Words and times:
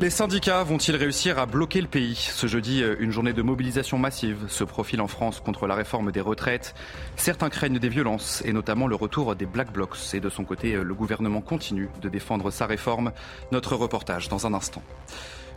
Les 0.00 0.10
syndicats 0.10 0.62
vont-ils 0.62 0.94
réussir 0.94 1.40
à 1.40 1.46
bloquer 1.46 1.80
le 1.80 1.88
pays? 1.88 2.14
Ce 2.14 2.46
jeudi, 2.46 2.84
une 3.00 3.10
journée 3.10 3.32
de 3.32 3.42
mobilisation 3.42 3.98
massive 3.98 4.44
se 4.46 4.62
profile 4.62 5.00
en 5.00 5.08
France 5.08 5.40
contre 5.40 5.66
la 5.66 5.74
réforme 5.74 6.12
des 6.12 6.20
retraites. 6.20 6.76
Certains 7.16 7.50
craignent 7.50 7.80
des 7.80 7.88
violences 7.88 8.40
et 8.44 8.52
notamment 8.52 8.86
le 8.86 8.94
retour 8.94 9.34
des 9.34 9.44
Black 9.44 9.72
Blocs. 9.72 10.14
Et 10.14 10.20
de 10.20 10.28
son 10.28 10.44
côté, 10.44 10.74
le 10.74 10.94
gouvernement 10.94 11.40
continue 11.40 11.88
de 12.00 12.08
défendre 12.08 12.52
sa 12.52 12.66
réforme. 12.66 13.10
Notre 13.50 13.74
reportage 13.74 14.28
dans 14.28 14.46
un 14.46 14.54
instant. 14.54 14.84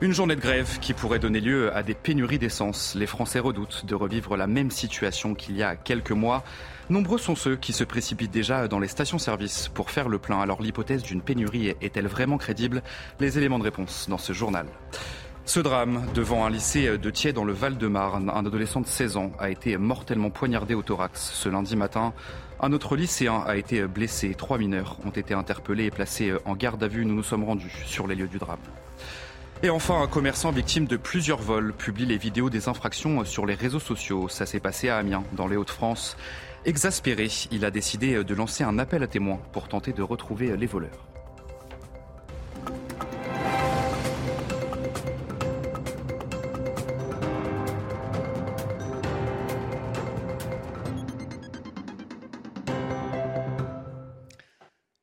Une 0.04 0.14
journée 0.14 0.36
de 0.36 0.42
grève 0.42 0.80
qui 0.80 0.94
pourrait 0.94 1.20
donner 1.20 1.40
lieu 1.40 1.72
à 1.76 1.84
des 1.84 1.94
pénuries 1.94 2.40
d'essence. 2.40 2.96
Les 2.96 3.06
Français 3.06 3.38
redoutent 3.38 3.86
de 3.86 3.94
revivre 3.94 4.36
la 4.36 4.48
même 4.48 4.72
situation 4.72 5.36
qu'il 5.36 5.56
y 5.56 5.62
a 5.62 5.76
quelques 5.76 6.10
mois. 6.10 6.44
Nombreux 6.90 7.20
sont 7.20 7.36
ceux 7.36 7.56
qui 7.56 7.72
se 7.72 7.84
précipitent 7.84 8.32
déjà 8.32 8.68
dans 8.68 8.80
les 8.80 8.88
stations-service 8.88 9.68
pour 9.68 9.92
faire 9.92 10.10
le 10.10 10.18
plein. 10.18 10.42
Alors 10.42 10.64
l'hypothèse 10.64 11.04
d'une 11.04 11.22
pénurie 11.22 11.76
est-elle 11.82 12.08
vraiment 12.08 12.40
crédible? 12.40 12.82
Les 13.20 13.38
éléments 13.38 13.60
de 13.60 13.64
réponse 13.64 14.10
dans 14.10 14.18
ce 14.18 14.34
journal. 14.34 14.66
Ce 15.46 15.60
drame 15.60 16.04
devant 16.16 16.48
un 16.48 16.50
lycée 16.50 16.98
de 16.98 17.10
Thiers 17.12 17.34
dans 17.34 17.46
le 17.46 17.54
Val-de-Marne, 17.54 18.32
un 18.34 18.44
adolescent 18.44 18.82
de 18.82 18.88
16 18.88 19.18
ans 19.18 19.32
a 19.38 19.52
été 19.52 19.78
mortellement 19.78 20.32
poignardé 20.32 20.74
au 20.74 20.82
thorax 20.82 21.32
ce 21.32 21.48
lundi 21.48 21.76
matin. 21.76 22.14
Un 22.60 22.74
autre 22.74 22.96
lycéen 22.96 23.44
a 23.46 23.56
été 23.56 23.86
blessé. 23.86 24.34
Trois 24.34 24.58
mineurs 24.58 24.98
ont 25.06 25.12
été 25.12 25.36
interpellés 25.36 25.86
et 25.86 25.92
placés 25.92 26.34
en 26.46 26.56
garde 26.56 26.82
à 26.82 26.88
vue. 26.88 27.06
Nous 27.06 27.14
nous 27.14 27.22
sommes 27.22 27.44
rendus 27.44 27.84
sur 27.86 28.08
les 28.08 28.16
lieux 28.16 28.28
du 28.28 28.40
drame. 28.40 28.58
Et 29.64 29.70
enfin, 29.70 30.02
un 30.02 30.08
commerçant 30.08 30.50
victime 30.50 30.86
de 30.86 30.98
plusieurs 30.98 31.40
vols 31.40 31.72
publie 31.74 32.08
les 32.08 32.18
vidéos 32.18 32.50
des 32.50 32.68
infractions 32.68 33.24
sur 33.26 33.46
les 33.46 33.54
réseaux 33.54 33.80
sociaux. 33.80 34.28
Ça 34.28 34.48
s'est 34.48 34.60
passé 34.60 34.90
à 34.90 34.98
Amiens, 34.98 35.24
dans 35.34 35.48
les 35.48 35.56
Hauts-de-France. 35.56 36.18
Exaspéré, 36.66 37.28
il 37.52 37.64
a 37.64 37.70
décidé 37.70 38.24
de 38.24 38.34
lancer 38.34 38.64
un 38.64 38.80
appel 38.80 39.04
à 39.04 39.08
témoins 39.08 39.40
pour 39.52 39.68
tenter 39.68 39.94
de 39.94 40.02
retrouver 40.02 40.58
les 40.58 40.66
voleurs. 40.66 41.11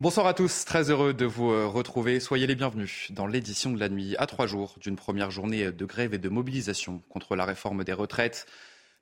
Bonsoir 0.09 0.27
à 0.27 0.33
tous, 0.33 0.64
très 0.64 0.89
heureux 0.89 1.12
de 1.12 1.27
vous 1.27 1.51
retrouver. 1.70 2.19
Soyez 2.19 2.47
les 2.47 2.55
bienvenus 2.55 3.09
dans 3.11 3.27
l'édition 3.27 3.70
de 3.73 3.78
la 3.78 3.91
nuit 3.91 4.17
à 4.17 4.25
trois 4.25 4.47
jours 4.47 4.77
d'une 4.81 4.97
première 4.97 5.31
journée 5.31 5.70
de 5.70 5.84
grève 5.84 6.14
et 6.14 6.19
de 6.19 6.31
mobilisation 6.31 7.03
contre 7.11 7.37
la 7.37 7.45
réforme 7.45 7.84
des 7.84 7.92
retraites. 7.92 8.47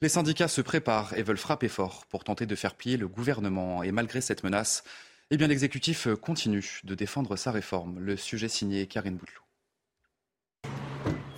Les 0.03 0.09
syndicats 0.09 0.49
se 0.49 0.61
préparent 0.61 1.17
et 1.17 1.23
veulent 1.23 1.37
frapper 1.37 1.69
fort 1.69 2.07
pour 2.07 2.25
tenter 2.25 2.45
de 2.45 2.57
faire 2.57 2.75
plier 2.75 2.97
le 2.97 3.07
gouvernement. 3.07 3.85
Et 3.85 3.93
malgré 3.93 4.21
cette 4.21 4.43
menace, 4.43 4.83
eh 5.31 5.37
bien 5.37 5.47
l'exécutif 5.47 6.09
continue 6.21 6.81
de 6.83 6.97
défendre 6.97 7.37
sa 7.37 7.53
réforme. 7.53 8.01
Le 8.01 8.17
sujet 8.17 8.49
signé 8.49 8.89
Karine 8.89 9.15
Boutelou. 9.15 9.43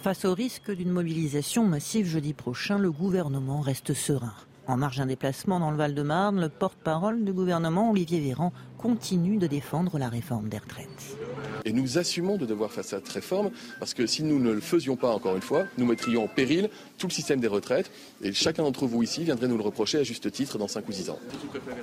Face 0.03 0.25
au 0.25 0.33
risque 0.33 0.71
d'une 0.71 0.93
mobilisation 0.93 1.67
massive 1.67 2.07
jeudi 2.07 2.33
prochain, 2.33 2.79
le 2.79 2.91
gouvernement 2.91 3.61
reste 3.61 3.93
serein. 3.93 4.33
En 4.69 4.77
marge 4.77 4.99
d'un 4.99 5.07
déplacement 5.07 5.61
dans 5.61 5.71
le 5.71 5.79
Val-de-Marne, 5.79 6.43
le 6.43 6.51
porte-parole 6.51 7.25
du 7.25 7.33
gouvernement, 7.33 7.91
Olivier 7.91 8.21
Véran, 8.21 8.53
continue 8.77 9.39
de 9.39 9.47
défendre 9.47 9.99
la 9.99 10.11
réforme 10.11 10.51
des 10.51 10.59
retraites. 10.59 11.17
Et 11.65 11.73
nous 11.73 11.97
assumons 11.97 12.37
de 12.37 12.45
devoir 12.45 12.71
faire 12.71 12.85
cette 12.85 13.09
réforme 13.09 13.51
parce 13.79 13.95
que 13.95 14.07
si 14.07 14.23
nous 14.23 14.39
ne 14.39 14.53
le 14.53 14.61
faisions 14.61 14.95
pas, 14.95 15.09
encore 15.09 15.37
une 15.37 15.43
fois, 15.43 15.65
nous 15.79 15.87
mettrions 15.87 16.25
en 16.25 16.29
péril 16.29 16.69
tout 16.99 17.07
le 17.07 17.13
système 17.13 17.41
des 17.41 17.49
retraites 17.49 17.91
et 18.21 18.35
chacun 18.35 18.63
d'entre 18.63 18.87
vous 18.87 19.03
ici 19.03 19.25
viendrait 19.25 19.49
nous 19.49 19.57
le 19.57 19.65
reprocher 19.65 20.01
à 20.01 20.03
juste 20.03 20.31
titre 20.31 20.59
dans 20.59 20.69
5 20.69 20.87
ou 20.87 20.93
10 20.93 21.11
ans. 21.11 21.19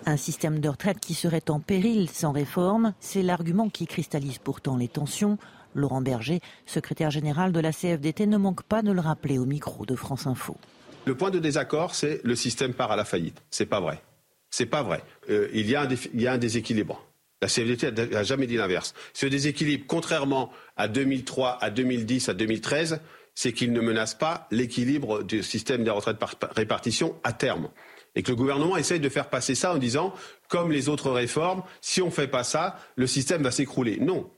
Un 0.05 0.17
système 0.17 0.59
de 0.59 0.69
retraite 0.69 0.99
qui 0.99 1.15
serait 1.15 1.49
en 1.49 1.59
péril 1.59 2.07
sans 2.11 2.33
réforme, 2.33 2.93
c'est 2.99 3.23
l'argument 3.23 3.69
qui 3.69 3.87
cristallise 3.87 4.37
pourtant 4.37 4.77
les 4.77 4.89
tensions. 4.89 5.39
Laurent 5.73 6.01
Berger, 6.01 6.39
secrétaire 6.67 7.09
général 7.09 7.51
de 7.51 7.59
la 7.59 7.73
CFDT, 7.73 8.27
ne 8.27 8.37
manque 8.37 8.61
pas 8.61 8.83
de 8.83 8.91
le 8.91 9.01
rappeler 9.01 9.39
au 9.39 9.45
micro 9.45 9.87
de 9.87 9.95
France 9.95 10.27
Info. 10.27 10.55
Le 11.05 11.15
point 11.15 11.29
de 11.29 11.39
désaccord, 11.39 11.93
c'est 11.93 12.21
le 12.23 12.35
système 12.35 12.73
part 12.73 12.91
à 12.91 12.95
la 12.95 13.05
faillite. 13.05 13.41
C'est 13.51 13.67
pas 13.67 13.79
vrai. 13.79 14.01
C'est 14.49 14.65
pas 14.65 14.83
vrai. 14.83 15.03
Euh, 15.29 15.49
il, 15.53 15.69
y 15.69 15.75
a 15.75 16.31
un 16.31 16.37
déséquilibre. 16.37 17.05
La 17.41 17.47
CFDT 17.47 17.91
n'a 17.91 18.23
jamais 18.23 18.47
dit 18.47 18.55
l'inverse. 18.55 18.93
Ce 19.13 19.25
déséquilibre, 19.25 19.85
contrairement 19.87 20.51
à 20.77 20.87
2003, 20.87 21.59
à 21.61 21.69
2010, 21.69 22.29
à 22.29 22.33
2013, 22.33 23.01
c'est 23.35 23.51
qu'il 23.51 23.73
ne 23.73 23.81
menace 23.81 24.15
pas 24.15 24.47
l'équilibre 24.49 25.23
du 25.23 25.43
système 25.43 25.83
des 25.83 25.91
retraites 25.91 26.17
par 26.17 26.35
répartition 26.55 27.15
à 27.23 27.33
terme. 27.33 27.69
Et 28.15 28.23
que 28.23 28.31
le 28.31 28.37
gouvernement 28.37 28.77
essaye 28.77 29.01
de 29.01 29.09
faire 29.09 29.29
passer 29.29 29.55
ça 29.55 29.73
en 29.73 29.77
disant, 29.77 30.13
comme 30.47 30.71
les 30.71 30.87
autres 30.87 31.11
réformes, 31.11 31.63
si 31.81 32.01
on 32.01 32.05
ne 32.05 32.11
fait 32.11 32.29
pas 32.29 32.43
ça, 32.45 32.79
le 32.95 33.07
système 33.07 33.43
va 33.43 33.51
s'écrouler. 33.51 33.97
Non. 33.99 34.29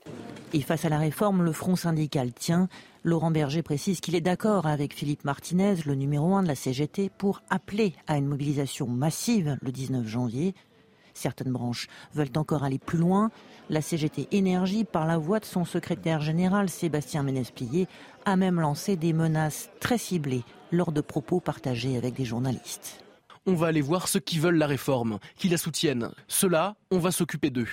Et 0.52 0.60
face 0.62 0.84
à 0.84 0.88
la 0.88 0.98
réforme, 0.98 1.44
le 1.44 1.52
Front 1.52 1.76
syndical 1.76 2.32
tient. 2.32 2.68
Laurent 3.08 3.30
Berger 3.30 3.62
précise 3.62 4.00
qu'il 4.00 4.14
est 4.14 4.20
d'accord 4.20 4.66
avec 4.66 4.92
Philippe 4.92 5.24
Martinez, 5.24 5.76
le 5.86 5.94
numéro 5.94 6.34
un 6.36 6.42
de 6.42 6.48
la 6.48 6.54
CGT, 6.54 7.10
pour 7.16 7.40
appeler 7.48 7.94
à 8.06 8.18
une 8.18 8.26
mobilisation 8.26 8.86
massive 8.86 9.56
le 9.62 9.72
19 9.72 10.06
janvier. 10.06 10.54
Certaines 11.14 11.50
branches 11.50 11.88
veulent 12.12 12.36
encore 12.36 12.64
aller 12.64 12.78
plus 12.78 12.98
loin. 12.98 13.30
La 13.70 13.80
CGT 13.80 14.28
Énergie, 14.32 14.84
par 14.84 15.06
la 15.06 15.16
voix 15.16 15.40
de 15.40 15.46
son 15.46 15.64
secrétaire 15.64 16.20
général 16.20 16.68
Sébastien 16.68 17.22
Ménès-Plié, 17.22 17.88
a 18.26 18.36
même 18.36 18.60
lancé 18.60 18.96
des 18.96 19.14
menaces 19.14 19.70
très 19.80 19.96
ciblées 19.96 20.44
lors 20.70 20.92
de 20.92 21.00
propos 21.00 21.40
partagés 21.40 21.96
avec 21.96 22.14
des 22.14 22.26
journalistes 22.26 23.02
on 23.48 23.54
va 23.54 23.68
aller 23.68 23.80
voir 23.80 24.08
ceux 24.08 24.20
qui 24.20 24.38
veulent 24.38 24.58
la 24.58 24.66
réforme, 24.66 25.18
qui 25.36 25.48
la 25.48 25.56
soutiennent. 25.56 26.10
Ceux-là, 26.28 26.76
on 26.90 26.98
va 26.98 27.10
s'occuper 27.10 27.48
d'eux. 27.48 27.68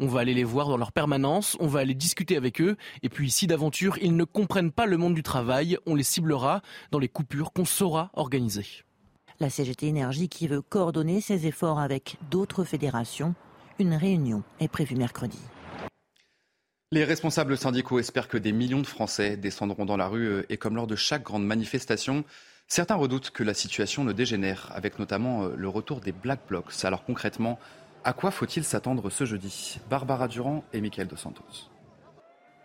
On 0.00 0.08
va 0.08 0.20
aller 0.20 0.34
les 0.34 0.42
voir 0.42 0.68
dans 0.68 0.76
leur 0.76 0.90
permanence, 0.90 1.56
on 1.60 1.68
va 1.68 1.78
aller 1.78 1.94
discuter 1.94 2.36
avec 2.36 2.60
eux, 2.60 2.76
et 3.04 3.08
puis 3.08 3.30
si 3.30 3.46
d'aventure 3.46 3.96
ils 4.02 4.16
ne 4.16 4.24
comprennent 4.24 4.72
pas 4.72 4.86
le 4.86 4.96
monde 4.96 5.14
du 5.14 5.22
travail, 5.22 5.78
on 5.86 5.94
les 5.94 6.02
ciblera 6.02 6.62
dans 6.90 6.98
les 6.98 7.08
coupures 7.08 7.52
qu'on 7.52 7.64
saura 7.64 8.10
organiser. 8.14 8.66
La 9.38 9.50
CGT 9.50 9.86
Énergie 9.86 10.28
qui 10.28 10.48
veut 10.48 10.62
coordonner 10.62 11.20
ses 11.20 11.46
efforts 11.46 11.78
avec 11.78 12.16
d'autres 12.32 12.64
fédérations. 12.64 13.36
Une 13.78 13.94
réunion 13.94 14.42
est 14.58 14.66
prévue 14.66 14.96
mercredi. 14.96 15.38
Les 16.90 17.04
responsables 17.04 17.56
syndicaux 17.56 18.00
espèrent 18.00 18.26
que 18.26 18.36
des 18.36 18.50
millions 18.50 18.82
de 18.82 18.86
Français 18.86 19.36
descendront 19.36 19.84
dans 19.84 19.96
la 19.96 20.08
rue 20.08 20.26
euh, 20.26 20.46
et 20.48 20.56
comme 20.56 20.74
lors 20.74 20.88
de 20.88 20.96
chaque 20.96 21.22
grande 21.22 21.46
manifestation, 21.46 22.24
Certains 22.72 22.94
redoutent 22.94 23.30
que 23.30 23.42
la 23.42 23.52
situation 23.52 24.04
ne 24.04 24.12
dégénère, 24.12 24.70
avec 24.72 25.00
notamment 25.00 25.42
euh, 25.42 25.56
le 25.56 25.68
retour 25.68 26.00
des 26.00 26.12
Black 26.12 26.38
Blocs. 26.48 26.84
Alors 26.84 27.02
concrètement, 27.02 27.58
à 28.04 28.12
quoi 28.12 28.30
faut-il 28.30 28.62
s'attendre 28.62 29.10
ce 29.10 29.24
jeudi? 29.24 29.80
Barbara 29.90 30.28
Durand 30.28 30.62
et 30.72 30.80
Michael 30.80 31.08
Dos 31.08 31.16
Santos. 31.16 31.68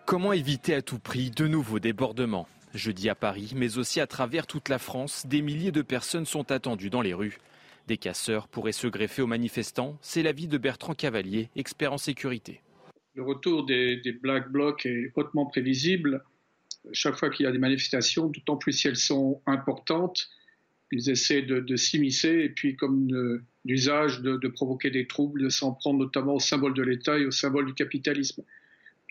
Comment 0.06 0.32
éviter 0.32 0.76
à 0.76 0.84
tout 0.84 1.00
prix 1.00 1.32
de 1.32 1.48
nouveaux 1.48 1.80
débordements? 1.80 2.48
Jeudi 2.76 3.10
à 3.10 3.16
Paris, 3.16 3.54
mais 3.56 3.80
aussi 3.80 4.00
à 4.00 4.06
travers 4.06 4.46
toute 4.46 4.70
la 4.70 4.78
France, 4.78 5.26
des 5.26 5.42
milliers 5.42 5.72
de 5.72 5.82
personnes 5.82 6.28
sont 6.28 6.52
attendues 6.52 6.92
dans 6.92 7.02
les 7.02 7.16
rues. 7.16 7.40
Des 7.88 7.98
casseurs 7.98 8.48
pourraient 8.48 8.74
se 8.74 8.86
greffer 8.86 9.24
aux 9.24 9.28
manifestants. 9.28 9.98
C'est 10.02 10.22
l'avis 10.22 10.48
de 10.48 10.60
Bertrand 10.60 10.94
Cavalier, 10.94 11.50
expert 11.56 11.94
en 11.94 11.98
sécurité. 11.98 12.62
Le 13.16 13.24
retour 13.24 13.66
des, 13.66 13.98
des 14.02 14.12
Black 14.12 14.52
Blocs 14.52 14.86
est 14.86 15.12
hautement 15.16 15.48
prévisible 15.48 16.24
chaque 16.94 17.18
fois 17.18 17.30
qu'il 17.30 17.46
y 17.46 17.50
a 17.50 17.52
des 17.52 17.58
manifestations, 17.58 18.28
d'autant 18.28 18.58
plus 18.58 18.74
si 18.74 18.88
elles 18.88 18.96
sont 18.96 19.42
importantes, 19.46 20.30
ils 20.92 21.10
essaient 21.10 21.42
de, 21.42 21.76
s'immiscer 21.76 22.30
et 22.30 22.50
puis 22.50 22.76
comme 22.76 23.42
l'usage 23.66 24.22
de, 24.22 24.38
de, 24.38 24.48
provoquer 24.48 24.92
des 24.92 25.08
troubles, 25.08 25.44
de 25.44 25.50
s'en 25.50 25.74
prendre 25.74 26.00
notamment 26.00 26.36
au 26.36 26.40
symbole 26.40 26.74
de 26.74 26.84
l'État 26.84 27.18
et 27.18 27.26
au 27.26 27.32
symbole 27.32 27.66
du 27.66 27.74
capitalisme. 27.74 28.44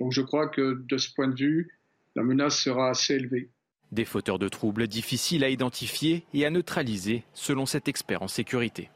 Donc 0.00 0.12
je 0.12 0.20
crois 0.22 0.48
que 0.48 0.82
de 0.88 0.96
ce 0.96 1.12
point 1.12 1.28
de 1.28 1.36
vue, 1.36 1.70
la 2.16 2.22
menace 2.22 2.60
sera 2.60 2.90
assez 2.90 3.14
élevée. 3.14 3.50
Des 3.92 4.04
fauteurs 4.04 4.38
de 4.38 4.48
troubles 4.48 4.88
difficiles 4.88 5.44
à 5.44 5.48
identifier 5.48 6.24
et 6.32 6.46
à 6.46 6.50
neutraliser, 6.50 7.24
selon 7.32 7.66
cet 7.66 7.86
expert 7.88 8.22
en 8.22 8.28
sécurité. 8.28 8.88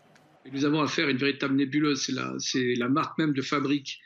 nous 0.50 0.64
avons 0.64 0.80
affaire 0.80 1.08
à 1.08 1.10
une 1.10 1.18
véritable 1.18 1.54
nébuleuse. 1.54 2.02
C'est 2.02 2.12
la, 2.12 2.34
la, 2.76 2.88
marque 2.88 3.18
même 3.18 3.32
de 3.32 3.42
fabrique 3.42 4.00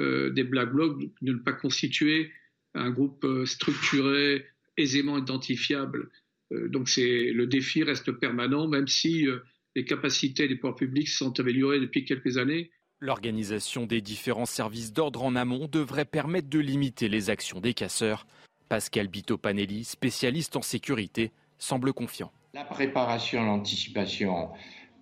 euh, 0.00 0.30
des 0.30 0.44
Black 0.44 0.72
Blocs 0.72 0.98
de 1.22 1.32
ne 1.32 1.38
pas 1.38 1.52
constituer 1.52 2.32
un 2.74 2.90
groupe 2.90 3.24
euh, 3.24 3.46
structuré, 3.46 4.46
aisément 4.76 5.18
identifiable. 5.18 6.10
Euh, 6.52 6.68
donc 6.68 6.88
c'est 6.88 7.30
le 7.32 7.46
défi 7.46 7.82
reste 7.82 8.12
permanent, 8.12 8.68
même 8.68 8.88
si 8.88 9.26
euh, 9.26 9.38
les 9.74 9.84
capacités 9.84 10.48
des 10.48 10.56
pouvoirs 10.56 10.76
publics 10.76 11.08
sont 11.08 11.38
améliorées 11.40 11.80
depuis 11.80 12.04
quelques 12.04 12.38
années. 12.38 12.70
L'organisation 13.00 13.86
des 13.86 14.00
différents 14.00 14.46
services 14.46 14.92
d'ordre 14.92 15.22
en 15.24 15.36
amont 15.36 15.68
devrait 15.68 16.04
permettre 16.04 16.48
de 16.48 16.58
limiter 16.58 17.08
les 17.08 17.28
actions 17.28 17.60
des 17.60 17.74
casseurs. 17.74 18.26
Pascal 18.68 19.08
Bito-Panelli, 19.08 19.84
spécialiste 19.84 20.56
en 20.56 20.62
sécurité, 20.62 21.30
semble 21.58 21.92
confiant. 21.92 22.32
La 22.54 22.64
préparation, 22.64 23.44
l'anticipation, 23.44 24.50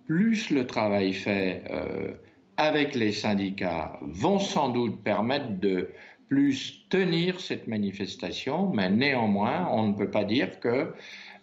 plus 0.05 0.49
le 0.49 0.67
travail 0.67 1.13
fait 1.13 1.63
euh, 1.69 2.13
avec 2.57 2.95
les 2.95 3.11
syndicats 3.11 3.99
vont 4.01 4.39
sans 4.39 4.69
doute 4.69 5.03
permettre 5.03 5.59
de 5.59 5.89
plus 6.33 6.87
tenir 6.89 7.39
cette 7.39 7.67
manifestation, 7.67 8.71
mais 8.73 8.89
néanmoins, 8.89 9.67
on 9.69 9.89
ne 9.89 9.93
peut 9.93 10.09
pas 10.09 10.23
dire 10.23 10.59
que 10.59 10.91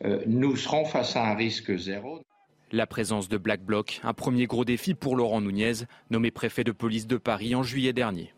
euh, 0.04 0.20
nous 0.26 0.56
serons 0.56 0.84
face 0.84 1.14
à 1.14 1.30
un 1.30 1.36
risque 1.36 1.76
zéro. 1.76 2.20
La 2.72 2.88
présence 2.88 3.28
de 3.28 3.38
Black 3.38 3.62
Bloc, 3.62 4.00
un 4.02 4.14
premier 4.14 4.46
gros 4.46 4.64
défi 4.64 4.94
pour 4.94 5.14
Laurent 5.14 5.42
Nunez, 5.42 5.84
nommé 6.10 6.32
préfet 6.32 6.64
de 6.64 6.72
police 6.72 7.06
de 7.06 7.18
Paris 7.18 7.54
en 7.54 7.62
juillet 7.62 7.92
dernier. 7.92 8.34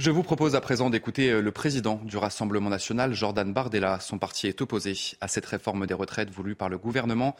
Je 0.00 0.10
vous 0.10 0.24
propose 0.24 0.56
à 0.56 0.60
présent 0.60 0.90
d'écouter 0.90 1.30
euh, 1.30 1.40
le 1.40 1.52
président 1.52 2.00
du 2.02 2.16
Rassemblement 2.16 2.70
national, 2.70 3.14
Jordan 3.14 3.52
Bardella. 3.52 4.00
Son 4.00 4.18
parti 4.18 4.48
est 4.48 4.60
opposé 4.62 4.94
à 5.20 5.28
cette 5.28 5.46
réforme 5.46 5.86
des 5.86 5.94
retraites 5.94 6.30
voulue 6.30 6.56
par 6.56 6.68
le 6.68 6.76
gouvernement, 6.76 7.36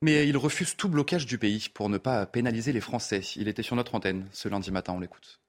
mais 0.00 0.26
il 0.26 0.38
refuse 0.38 0.76
tout 0.76 0.88
blocage 0.88 1.26
du 1.26 1.36
pays 1.36 1.68
pour 1.74 1.90
ne 1.90 1.98
pas 1.98 2.24
pénaliser 2.24 2.72
les 2.72 2.80
Français. 2.80 3.20
Il 3.36 3.48
était 3.48 3.62
sur 3.62 3.76
notre 3.76 3.96
antenne 3.96 4.26
ce 4.32 4.48
lundi 4.48 4.70
matin, 4.70 4.94
on 4.94 5.00
l'écoute. 5.00 5.40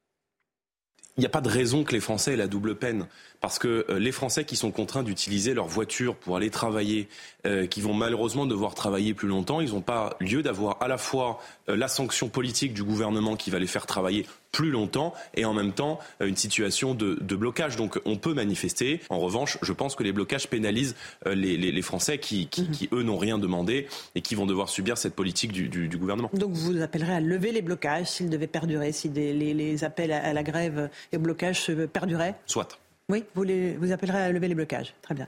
Il 1.18 1.22
n'y 1.22 1.26
a 1.26 1.30
pas 1.30 1.42
de 1.42 1.50
raison 1.50 1.84
que 1.84 1.92
les 1.92 2.00
Français 2.00 2.34
aient 2.34 2.38
la 2.38 2.48
double 2.48 2.76
peine. 2.76 3.08
Parce 3.42 3.58
que 3.58 3.86
euh, 3.90 4.00
les 4.00 4.12
Français 4.12 4.44
qui 4.44 4.56
sont 4.56 4.72
contraints 4.72 5.04
d'utiliser 5.04 5.54
leur 5.54 5.68
voiture 5.68 6.16
pour 6.16 6.36
aller 6.36 6.50
travailler, 6.50 7.08
euh, 7.46 7.68
qui 7.68 7.80
vont 7.80 7.94
malheureusement 7.94 8.46
devoir 8.46 8.76
travailler 8.76 9.14
plus 9.14 9.30
longtemps, 9.30 9.62
ils 9.62 9.72
n'ont 9.72 9.82
pas 9.82 10.18
lieu 10.20 10.44
d'avoir 10.44 10.78
à 10.82 10.88
la 10.88 10.98
fois 10.98 11.42
euh, 11.70 11.78
la 11.78 11.88
sanction 11.88 12.28
politique 12.28 12.74
du 12.74 12.84
gouvernement 12.84 13.38
qui 13.38 13.50
va 13.50 13.60
les 13.60 13.68
faire 13.68 13.86
travailler 13.86 14.26
plus 14.52 14.72
longtemps 14.72 15.14
et 15.36 15.46
en 15.46 15.54
même 15.54 15.74
temps 15.74 16.00
une 16.20 16.36
situation 16.36 16.94
de, 16.94 17.16
blocage. 17.36 17.76
Donc 17.76 18.00
on 18.06 18.18
peut 18.18 18.34
manifester. 18.34 19.02
En 19.10 19.20
revanche, 19.20 19.58
je 19.62 19.74
pense 19.74 19.96
que 19.96 20.04
les 20.04 20.12
blocages 20.12 20.48
pénalisent 20.48 20.96
les, 21.26 21.82
Français 21.82 22.18
qui, 22.18 22.48
qui, 22.48 22.90
eux, 22.92 23.04
n'ont 23.04 23.18
rien 23.18 23.38
demandé 23.38 23.88
et 24.16 24.22
qui 24.22 24.36
vont 24.36 24.46
devoir 24.46 24.70
subir 24.70 24.98
cette 24.98 25.16
politique 25.16 25.52
du, 25.52 25.70
du, 25.70 25.98
gouvernement. 25.98 26.30
Donc 26.34 26.52
vous 26.52 26.82
appellerez 26.82 27.14
à 27.14 27.20
lever 27.20 27.52
les 27.52 27.62
blocages 27.62 28.08
s'ils 28.08 28.30
devaient 28.30 28.48
perdurer, 28.48 28.92
si 28.92 29.10
les, 29.10 29.34
les, 29.34 29.84
appels 29.84 30.12
à 30.12 30.34
la 30.34 30.44
grève 30.44 30.90
et 31.12 31.18
au 31.18 31.20
blocage 31.20 31.72
perduraient? 31.94 32.36
Soit. 32.46 32.80
Oui, 33.10 33.24
vous, 33.34 33.44
les, 33.44 33.74
vous 33.76 33.92
appellerez 33.92 34.20
à 34.20 34.32
lever 34.32 34.48
les 34.48 34.56
blocages. 34.56 34.94
Très 35.02 35.16
bien. 35.16 35.28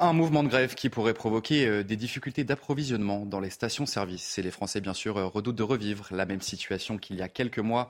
Un 0.00 0.12
mouvement 0.12 0.44
de 0.44 0.48
grève 0.48 0.76
qui 0.76 0.90
pourrait 0.90 1.12
provoquer 1.12 1.66
euh, 1.66 1.82
des 1.82 1.96
difficultés 1.96 2.44
d'approvisionnement 2.44 3.26
dans 3.26 3.40
les 3.40 3.50
stations-service. 3.50 4.38
Et 4.38 4.42
les 4.42 4.52
Français, 4.52 4.80
bien 4.80 4.94
sûr, 4.94 5.16
euh, 5.16 5.26
redoutent 5.26 5.56
de 5.56 5.64
revivre 5.64 6.06
la 6.12 6.24
même 6.24 6.40
situation 6.40 6.98
qu'il 6.98 7.16
y 7.16 7.22
a 7.22 7.28
quelques 7.28 7.58
mois. 7.58 7.88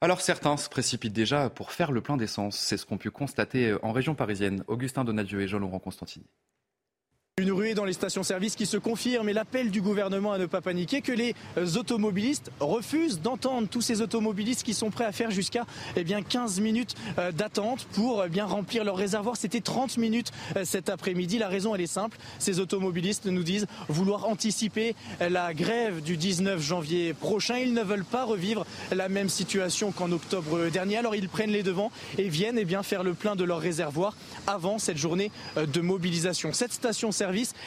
Alors 0.00 0.20
certains 0.20 0.56
se 0.56 0.68
précipitent 0.68 1.12
déjà 1.12 1.50
pour 1.50 1.70
faire 1.70 1.92
le 1.92 2.00
plein 2.00 2.16
d'essence. 2.16 2.56
C'est 2.58 2.76
ce 2.76 2.84
qu'ont 2.86 2.98
pu 2.98 3.12
constater 3.12 3.70
euh, 3.70 3.78
en 3.84 3.92
région 3.92 4.16
parisienne 4.16 4.64
Augustin 4.66 5.04
Donadieu 5.04 5.42
et 5.42 5.48
Jean-Laurent 5.48 5.78
Constantini. 5.78 6.26
Une 7.40 7.50
ruée 7.50 7.74
dans 7.74 7.84
les 7.84 7.94
stations-service 7.94 8.54
qui 8.54 8.64
se 8.64 8.76
confirme 8.76 9.28
et 9.28 9.32
l'appel 9.32 9.72
du 9.72 9.82
gouvernement 9.82 10.30
à 10.30 10.38
ne 10.38 10.46
pas 10.46 10.60
paniquer 10.60 11.00
que 11.00 11.10
les 11.10 11.34
automobilistes 11.76 12.52
refusent 12.60 13.20
d'entendre 13.20 13.66
tous 13.66 13.80
ces 13.80 14.02
automobilistes 14.02 14.62
qui 14.62 14.72
sont 14.72 14.92
prêts 14.92 15.04
à 15.04 15.10
faire 15.10 15.32
jusqu'à 15.32 15.66
eh 15.96 16.04
bien 16.04 16.22
15 16.22 16.60
minutes 16.60 16.94
euh, 17.18 17.32
d'attente 17.32 17.88
pour 17.94 18.22
eh 18.24 18.28
bien 18.28 18.44
remplir 18.44 18.84
leur 18.84 18.96
réservoir. 18.96 19.36
C'était 19.36 19.60
30 19.60 19.96
minutes 19.96 20.30
euh, 20.56 20.64
cet 20.64 20.88
après-midi. 20.88 21.38
La 21.38 21.48
raison 21.48 21.74
elle 21.74 21.80
est 21.80 21.88
simple. 21.88 22.18
Ces 22.38 22.60
automobilistes 22.60 23.26
nous 23.26 23.42
disent 23.42 23.66
vouloir 23.88 24.28
anticiper 24.28 24.94
la 25.18 25.54
grève 25.54 26.04
du 26.04 26.16
19 26.16 26.62
janvier 26.62 27.14
prochain. 27.14 27.58
Ils 27.58 27.74
ne 27.74 27.82
veulent 27.82 28.04
pas 28.04 28.22
revivre 28.22 28.64
la 28.94 29.08
même 29.08 29.28
situation 29.28 29.90
qu'en 29.90 30.12
octobre 30.12 30.68
dernier. 30.68 30.98
Alors 30.98 31.16
ils 31.16 31.28
prennent 31.28 31.50
les 31.50 31.64
devants 31.64 31.90
et 32.16 32.28
viennent 32.28 32.58
eh 32.58 32.64
bien 32.64 32.84
faire 32.84 33.02
le 33.02 33.12
plein 33.12 33.34
de 33.34 33.42
leur 33.42 33.58
réservoir 33.58 34.14
avant 34.46 34.78
cette 34.78 34.98
journée 34.98 35.32
euh, 35.56 35.66
de 35.66 35.80
mobilisation. 35.80 36.52
Cette 36.52 36.72
station 36.72 37.10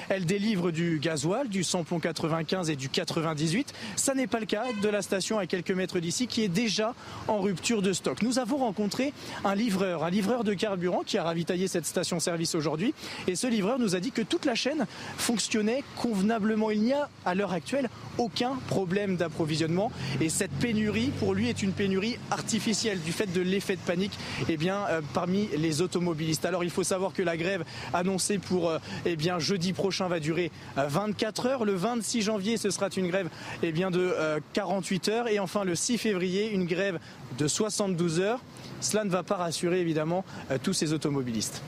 elle 0.09 0.25
délivre 0.25 0.71
du 0.71 0.99
gasoil, 0.99 1.47
du 1.47 1.63
samplon 1.63 1.99
95 1.99 2.69
et 2.69 2.75
du 2.75 2.89
98. 2.89 3.73
Ça 3.95 4.13
n'est 4.13 4.27
pas 4.27 4.39
le 4.39 4.45
cas 4.45 4.65
de 4.81 4.89
la 4.89 5.01
station 5.01 5.39
à 5.39 5.45
quelques 5.45 5.71
mètres 5.71 5.99
d'ici 5.99 6.27
qui 6.27 6.43
est 6.43 6.47
déjà 6.47 6.93
en 7.27 7.39
rupture 7.39 7.81
de 7.81 7.93
stock. 7.93 8.21
Nous 8.21 8.39
avons 8.39 8.57
rencontré 8.57 9.13
un 9.43 9.55
livreur, 9.55 10.03
un 10.03 10.09
livreur 10.09 10.43
de 10.43 10.53
carburant 10.53 11.03
qui 11.05 11.17
a 11.17 11.23
ravitaillé 11.23 11.67
cette 11.67 11.85
station-service 11.85 12.55
aujourd'hui. 12.55 12.93
Et 13.27 13.35
ce 13.35 13.47
livreur 13.47 13.79
nous 13.79 13.95
a 13.95 13.99
dit 13.99 14.11
que 14.11 14.21
toute 14.21 14.45
la 14.45 14.55
chaîne 14.55 14.85
fonctionnait 15.17 15.83
convenablement. 15.97 16.71
Il 16.71 16.81
n'y 16.81 16.93
a 16.93 17.09
à 17.25 17.35
l'heure 17.35 17.53
actuelle 17.53 17.89
aucun 18.17 18.55
problème 18.67 19.15
d'approvisionnement. 19.15 19.91
Et 20.21 20.29
cette 20.29 20.51
pénurie, 20.51 21.11
pour 21.19 21.33
lui, 21.33 21.49
est 21.49 21.61
une 21.61 21.71
pénurie 21.71 22.17
artificielle 22.31 22.99
du 23.01 23.11
fait 23.11 23.31
de 23.31 23.41
l'effet 23.41 23.75
de 23.75 23.81
panique 23.81 24.17
eh 24.49 24.57
bien, 24.57 24.85
euh, 24.89 25.01
parmi 25.13 25.47
les 25.57 25.81
automobilistes. 25.81 26.45
Alors 26.45 26.63
il 26.63 26.69
faut 26.69 26.83
savoir 26.83 27.13
que 27.13 27.21
la 27.21 27.37
grève 27.37 27.63
annoncée 27.93 28.37
pour 28.37 28.69
euh, 28.69 28.79
eh 29.05 29.15
bien, 29.15 29.39
jeudi 29.47 29.73
prochain 29.73 30.07
va 30.07 30.19
durer 30.19 30.51
24 30.75 31.45
euh, 31.45 31.49
heures. 31.49 31.65
Le 31.65 31.73
26 31.73 32.21
janvier, 32.21 32.57
ce 32.57 32.69
sera 32.69 32.89
une 32.95 33.07
grève 33.07 33.29
eh 33.63 33.71
bien, 33.71 33.91
de 33.91 34.13
48 34.53 35.09
heures. 35.09 35.27
Et 35.27 35.39
enfin, 35.39 35.63
le 35.63 35.75
6 35.75 35.97
février, 35.97 36.51
une 36.51 36.65
grève 36.65 36.99
de 37.37 37.47
72 37.47 38.19
heures. 38.19 38.41
Cela 38.81 39.03
ne 39.03 39.09
va 39.09 39.23
pas 39.23 39.35
rassurer 39.35 39.81
évidemment 39.81 40.23
tous 40.63 40.73
ces 40.73 40.93
automobilistes. 40.93 41.61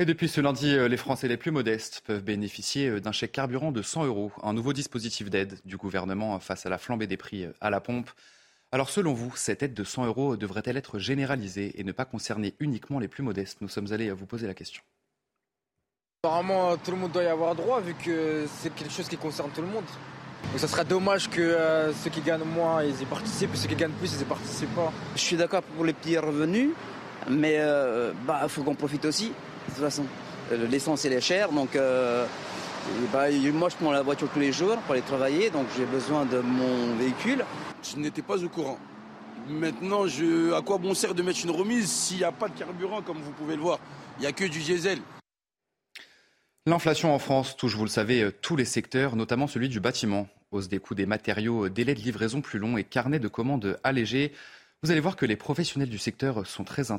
Et 0.00 0.04
depuis 0.04 0.28
ce 0.28 0.40
lundi, 0.40 0.74
euh, 0.74 0.88
les 0.88 0.96
Français 0.96 1.28
les 1.28 1.36
plus 1.36 1.52
modestes 1.52 2.02
peuvent 2.04 2.24
bénéficier 2.24 2.88
euh, 2.88 3.00
d'un 3.00 3.12
chèque 3.12 3.30
carburant 3.30 3.70
de 3.70 3.80
100 3.80 4.06
euros, 4.06 4.32
un 4.42 4.52
nouveau 4.52 4.72
dispositif 4.72 5.30
d'aide 5.30 5.60
du 5.64 5.76
gouvernement 5.76 6.40
face 6.40 6.66
à 6.66 6.68
la 6.68 6.78
flambée 6.78 7.06
des 7.06 7.16
prix 7.16 7.44
euh, 7.44 7.52
à 7.60 7.70
la 7.70 7.80
pompe. 7.80 8.10
Alors 8.72 8.90
selon 8.90 9.12
vous, 9.12 9.36
cette 9.36 9.62
aide 9.62 9.72
de 9.72 9.84
100 9.84 10.06
euros 10.06 10.36
devrait-elle 10.36 10.76
être 10.76 10.98
généralisée 10.98 11.78
et 11.80 11.84
ne 11.84 11.92
pas 11.92 12.06
concerner 12.06 12.56
uniquement 12.58 12.98
les 12.98 13.06
plus 13.06 13.22
modestes? 13.22 13.60
Nous 13.60 13.68
sommes 13.68 13.92
allés 13.92 14.10
vous 14.10 14.26
poser 14.26 14.48
la 14.48 14.54
question. 14.54 14.82
Apparemment, 16.24 16.74
tout 16.82 16.90
le 16.90 16.96
monde 16.96 17.12
doit 17.12 17.22
y 17.22 17.26
avoir 17.26 17.54
droit 17.54 17.82
vu 17.82 17.92
que 18.02 18.46
c'est 18.58 18.74
quelque 18.74 18.90
chose 18.90 19.06
qui 19.06 19.18
concerne 19.18 19.50
tout 19.54 19.60
le 19.60 19.66
monde. 19.66 19.84
Donc 20.50 20.58
ça 20.58 20.66
serait 20.66 20.86
dommage 20.86 21.28
que 21.28 21.92
ceux 22.02 22.08
qui 22.08 22.22
gagnent 22.22 22.44
moins, 22.44 22.82
ils 22.82 22.98
y 23.02 23.04
participent, 23.04 23.52
et 23.52 23.58
ceux 23.58 23.68
qui 23.68 23.74
gagnent 23.74 23.92
plus, 23.92 24.14
ils 24.14 24.22
y 24.22 24.24
participent 24.24 24.74
pas. 24.74 24.90
Je 25.16 25.20
suis 25.20 25.36
d'accord 25.36 25.60
pour 25.62 25.84
les 25.84 25.92
petits 25.92 26.16
revenus, 26.16 26.70
mais 27.28 27.56
il 27.56 28.14
bah, 28.26 28.40
faut 28.48 28.62
qu'on 28.62 28.74
profite 28.74 29.04
aussi 29.04 29.26
de 29.28 29.74
toute 29.74 29.84
façon. 29.84 30.04
Euh, 30.50 30.66
l'essence, 30.66 31.04
elle 31.04 31.12
est 31.12 31.20
chère, 31.20 31.52
donc 31.52 31.76
euh, 31.76 32.24
bah, 33.12 33.24
moi, 33.52 33.68
je 33.68 33.76
prends 33.76 33.92
la 33.92 34.00
voiture 34.00 34.28
tous 34.32 34.40
les 34.40 34.52
jours 34.52 34.78
pour 34.78 34.94
aller 34.94 35.02
travailler, 35.02 35.50
donc 35.50 35.66
j'ai 35.76 35.84
besoin 35.84 36.24
de 36.24 36.38
mon 36.38 36.96
véhicule. 36.98 37.44
Je 37.82 37.98
n'étais 37.98 38.22
pas 38.22 38.42
au 38.42 38.48
courant. 38.48 38.78
Maintenant, 39.50 40.06
je, 40.06 40.54
à 40.54 40.62
quoi 40.62 40.78
bon 40.78 40.94
sert 40.94 41.14
de 41.14 41.22
mettre 41.22 41.40
une 41.44 41.50
remise 41.50 41.90
s'il 41.90 42.16
n'y 42.16 42.24
a 42.24 42.32
pas 42.32 42.48
de 42.48 42.58
carburant, 42.58 43.02
comme 43.02 43.18
vous 43.18 43.32
pouvez 43.32 43.56
le 43.56 43.62
voir? 43.62 43.78
Il 44.18 44.22
n'y 44.22 44.26
a 44.26 44.32
que 44.32 44.44
du 44.44 44.60
diesel. 44.60 45.00
L'inflation 46.66 47.14
en 47.14 47.18
France 47.18 47.58
touche, 47.58 47.76
vous 47.76 47.84
le 47.84 47.90
savez, 47.90 48.22
euh, 48.22 48.32
tous 48.32 48.56
les 48.56 48.64
secteurs, 48.64 49.16
notamment 49.16 49.46
celui 49.46 49.68
du 49.68 49.80
bâtiment. 49.80 50.28
Hausse 50.50 50.68
des 50.68 50.78
coûts 50.78 50.94
des 50.94 51.04
matériaux, 51.04 51.68
délais 51.68 51.94
de 51.94 52.00
livraison 52.00 52.40
plus 52.40 52.58
longs 52.58 52.78
et 52.78 52.84
carnet 52.84 53.18
de 53.18 53.28
commandes 53.28 53.78
allégés. 53.84 54.32
Vous 54.82 54.90
allez 54.90 55.00
voir 55.00 55.16
que 55.16 55.26
les 55.26 55.36
professionnels 55.36 55.90
du 55.90 55.98
secteur 55.98 56.46
sont 56.46 56.64
très, 56.64 56.90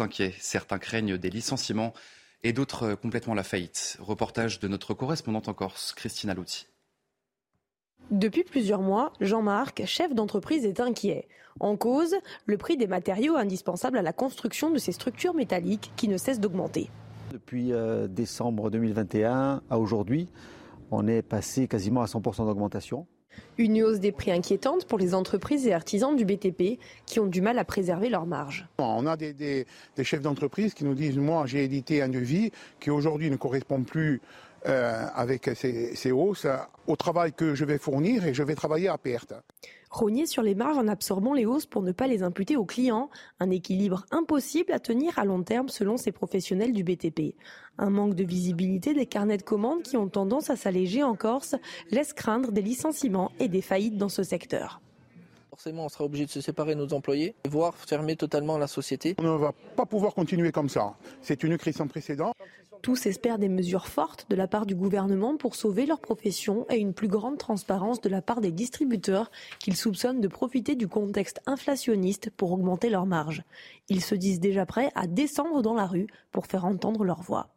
inquiets. 0.00 0.34
Certains 0.38 0.78
craignent 0.78 1.18
des 1.18 1.28
licenciements 1.28 1.92
et 2.42 2.54
d'autres 2.54 2.84
euh, 2.84 2.96
complètement 2.96 3.34
la 3.34 3.42
faillite. 3.42 3.98
Reportage 4.00 4.60
de 4.60 4.68
notre 4.68 4.94
correspondante 4.94 5.48
en 5.48 5.52
Corse, 5.52 5.92
Christina 5.92 6.32
Louti. 6.32 6.66
Depuis 8.10 8.44
plusieurs 8.44 8.80
mois, 8.80 9.12
Jean-Marc, 9.20 9.84
chef 9.84 10.14
d'entreprise, 10.14 10.64
est 10.64 10.80
inquiet. 10.80 11.28
En 11.60 11.76
cause, 11.76 12.14
le 12.46 12.56
prix 12.56 12.78
des 12.78 12.86
matériaux 12.86 13.36
indispensables 13.36 13.98
à 13.98 14.02
la 14.02 14.14
construction 14.14 14.70
de 14.70 14.78
ces 14.78 14.92
structures 14.92 15.34
métalliques 15.34 15.92
qui 15.96 16.08
ne 16.08 16.16
cessent 16.16 16.40
d'augmenter. 16.40 16.88
Depuis 17.36 17.74
euh, 17.74 18.08
décembre 18.08 18.70
2021 18.70 19.60
à 19.68 19.78
aujourd'hui, 19.78 20.26
on 20.90 21.06
est 21.06 21.20
passé 21.20 21.68
quasiment 21.68 22.00
à 22.00 22.06
100% 22.06 22.46
d'augmentation. 22.46 23.06
Une 23.58 23.82
hausse 23.82 24.00
des 24.00 24.10
prix 24.10 24.30
inquiétante 24.30 24.86
pour 24.86 24.98
les 24.98 25.14
entreprises 25.14 25.66
et 25.66 25.74
artisans 25.74 26.16
du 26.16 26.24
BTP 26.24 26.80
qui 27.04 27.20
ont 27.20 27.26
du 27.26 27.42
mal 27.42 27.58
à 27.58 27.64
préserver 27.66 28.08
leurs 28.08 28.24
marges. 28.24 28.66
On 28.78 29.04
a 29.04 29.18
des, 29.18 29.66
chefs 30.02 30.22
d'entreprise 30.22 30.72
qui 30.72 30.84
nous 30.84 30.94
disent 30.94 31.18
Moi, 31.18 31.44
j'ai 31.44 31.62
édité 31.62 32.00
un 32.00 32.08
devis 32.08 32.52
qui 32.80 32.88
aujourd'hui 32.88 33.28
ne 33.28 33.36
correspond 33.36 33.82
plus 33.82 34.22
euh, 34.68 35.06
avec 35.14 35.50
ces, 35.54 36.12
hausses 36.12 36.46
au 36.86 36.96
travail 36.96 37.32
que 37.32 37.54
je 37.54 37.64
vais 37.64 37.78
fournir 37.78 38.26
et 38.26 38.34
je 38.34 38.42
vais 38.42 38.54
travailler 38.54 38.88
à 38.88 38.98
perte. 38.98 39.32
Rogner 39.90 40.26
sur 40.26 40.42
les 40.42 40.54
marges 40.54 40.76
en 40.76 40.88
absorbant 40.88 41.34
les 41.34 41.46
hausses 41.46 41.66
pour 41.66 41.82
ne 41.82 41.92
pas 41.92 42.06
les 42.06 42.22
imputer 42.22 42.56
aux 42.56 42.64
clients, 42.64 43.08
un 43.38 43.50
équilibre 43.50 44.04
impossible 44.10 44.72
à 44.72 44.80
tenir 44.80 45.18
à 45.18 45.24
long 45.24 45.42
terme 45.42 45.68
selon 45.68 45.96
ces 45.96 46.12
professionnels 46.12 46.72
du 46.72 46.82
BTP. 46.82 47.36
Un 47.78 47.90
manque 47.90 48.14
de 48.14 48.24
visibilité 48.24 48.92
des 48.92 49.06
carnets 49.06 49.38
de 49.38 49.42
commandes 49.42 49.82
qui 49.82 49.96
ont 49.96 50.08
tendance 50.08 50.50
à 50.50 50.56
s'alléger 50.56 51.02
en 51.02 51.14
Corse 51.14 51.54
laisse 51.90 52.12
craindre 52.12 52.50
des 52.50 52.62
licenciements 52.62 53.30
et 53.38 53.48
des 53.48 53.62
faillites 53.62 53.96
dans 53.96 54.08
ce 54.08 54.22
secteur. 54.22 54.80
Forcément, 55.56 55.86
on 55.86 55.88
sera 55.88 56.04
obligé 56.04 56.26
de 56.26 56.30
se 56.30 56.42
séparer 56.42 56.74
de 56.74 56.80
nos 56.80 56.92
employés, 56.92 57.34
voire 57.48 57.74
fermer 57.74 58.14
totalement 58.14 58.58
la 58.58 58.66
société. 58.66 59.14
On 59.16 59.22
ne 59.22 59.38
va 59.38 59.52
pas 59.74 59.86
pouvoir 59.86 60.12
continuer 60.12 60.52
comme 60.52 60.68
ça. 60.68 60.96
C'est 61.22 61.42
une 61.44 61.56
crise 61.56 61.76
sans 61.76 61.88
précédent. 61.88 62.32
Tous 62.82 63.06
espèrent 63.06 63.38
des 63.38 63.48
mesures 63.48 63.86
fortes 63.86 64.26
de 64.28 64.36
la 64.36 64.48
part 64.48 64.66
du 64.66 64.74
gouvernement 64.74 65.38
pour 65.38 65.54
sauver 65.54 65.86
leur 65.86 65.98
profession 65.98 66.66
et 66.68 66.76
une 66.76 66.92
plus 66.92 67.08
grande 67.08 67.38
transparence 67.38 68.02
de 68.02 68.10
la 68.10 68.20
part 68.20 68.42
des 68.42 68.52
distributeurs 68.52 69.30
qu'ils 69.58 69.76
soupçonnent 69.76 70.20
de 70.20 70.28
profiter 70.28 70.74
du 70.74 70.88
contexte 70.88 71.40
inflationniste 71.46 72.28
pour 72.36 72.52
augmenter 72.52 72.90
leurs 72.90 73.06
marges. 73.06 73.42
Ils 73.88 74.04
se 74.04 74.14
disent 74.14 74.40
déjà 74.40 74.66
prêts 74.66 74.92
à 74.94 75.06
descendre 75.06 75.62
dans 75.62 75.74
la 75.74 75.86
rue 75.86 76.06
pour 76.32 76.48
faire 76.48 76.66
entendre 76.66 77.02
leur 77.02 77.22
voix. 77.22 77.55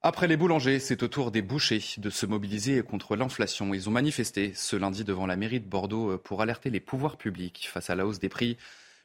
Après 0.00 0.28
les 0.28 0.36
boulangers, 0.36 0.78
c'est 0.78 1.02
au 1.02 1.08
tour 1.08 1.32
des 1.32 1.42
bouchers 1.42 1.82
de 1.98 2.08
se 2.08 2.24
mobiliser 2.24 2.82
contre 2.82 3.16
l'inflation. 3.16 3.74
Ils 3.74 3.88
ont 3.88 3.92
manifesté 3.92 4.52
ce 4.54 4.76
lundi 4.76 5.02
devant 5.02 5.26
la 5.26 5.34
mairie 5.34 5.58
de 5.58 5.68
Bordeaux 5.68 6.18
pour 6.18 6.40
alerter 6.40 6.70
les 6.70 6.78
pouvoirs 6.78 7.16
publics 7.16 7.68
face 7.68 7.90
à 7.90 7.96
la 7.96 8.06
hausse 8.06 8.20
des 8.20 8.28
prix. 8.28 8.56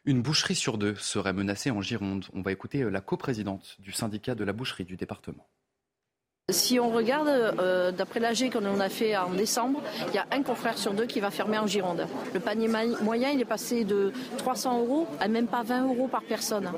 Une 0.06 0.22
boucherie 0.22 0.54
sur 0.54 0.78
deux 0.78 0.96
serait 0.96 1.34
menacée 1.34 1.72
en 1.72 1.82
Gironde. 1.82 2.26
On 2.34 2.44
va 2.44 2.52
écouter 2.52 2.84
la 2.84 3.02
coprésidente 3.02 3.78
du 3.80 3.92
syndicat 3.92 4.36
de 4.36 4.44
la 4.44 4.54
boucherie 4.54 4.86
du 4.86 4.96
département. 4.96 5.48
Si 6.52 6.78
on 6.78 6.90
regarde, 6.90 7.30
euh, 7.30 7.94
d'après 7.94 8.20
l'AG 8.20 8.52
qu'on 8.52 8.78
a 8.82 8.90
fait 8.90 9.16
en 9.16 9.30
décembre, 9.30 9.82
il 10.10 10.16
y 10.16 10.18
a 10.18 10.26
un 10.30 10.44
confrère 10.44 10.78
sur 10.78 10.94
deux 10.94 11.06
qui 11.06 11.22
va 11.22 11.32
fermer 11.32 11.58
en 11.58 11.68
Gironde. 11.68 12.06
Le 12.34 12.42
panier 12.42 12.68
moyen, 13.02 13.30
il 13.30 13.40
est 13.40 13.46
passé 13.46 13.86
de 13.86 14.12
300 14.40 14.80
euros 14.82 15.08
à 15.22 15.30
même 15.30 15.48
pas 15.48 15.64
20 15.64 15.88
euros 15.88 16.10
par 16.10 16.22
personne. 16.22 16.70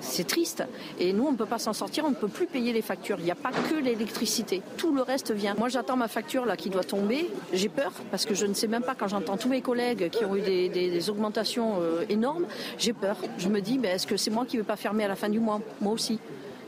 C'est 0.00 0.26
triste. 0.26 0.64
Et 0.98 1.12
nous, 1.12 1.26
on 1.26 1.32
ne 1.32 1.36
peut 1.36 1.44
pas 1.44 1.58
s'en 1.58 1.74
sortir, 1.74 2.06
on 2.06 2.10
ne 2.12 2.14
peut 2.14 2.26
plus 2.26 2.46
payer 2.46 2.72
les 2.72 2.80
factures. 2.80 3.16
Il 3.18 3.26
n'y 3.26 3.30
a 3.30 3.34
pas 3.34 3.50
que 3.50 3.74
l'électricité. 3.74 4.62
Tout 4.78 4.94
le 4.94 5.02
reste 5.02 5.30
vient. 5.30 5.54
Moi, 5.58 5.68
j'attends 5.68 5.98
ma 5.98 6.08
facture 6.08 6.46
là 6.46 6.56
qui 6.56 6.70
doit 6.70 6.82
tomber. 6.82 7.28
J'ai 7.52 7.68
peur 7.68 7.92
parce 8.10 8.24
que 8.24 8.34
je 8.34 8.46
ne 8.46 8.54
sais 8.54 8.66
même 8.66 8.82
pas 8.82 8.94
quand 8.94 9.08
j'entends 9.08 9.36
tous 9.36 9.50
mes 9.50 9.60
collègues 9.60 10.08
qui 10.08 10.24
ont 10.24 10.36
eu 10.36 10.40
des, 10.40 11.10
augmentations 11.10 11.82
euh, 11.82 12.06
énormes. 12.08 12.46
J'ai 12.78 12.94
peur. 12.94 13.18
Je 13.36 13.50
me 13.50 13.60
dis, 13.60 13.76
ben, 13.76 13.90
est-ce 13.90 14.06
que 14.06 14.16
c'est 14.16 14.30
moi 14.30 14.46
qui 14.46 14.56
ne 14.56 14.62
vais 14.62 14.66
pas 14.66 14.76
fermer 14.76 15.04
à 15.04 15.08
la 15.08 15.16
fin 15.16 15.28
du 15.28 15.38
mois? 15.38 15.60
Moi 15.82 15.92
aussi. 15.92 16.18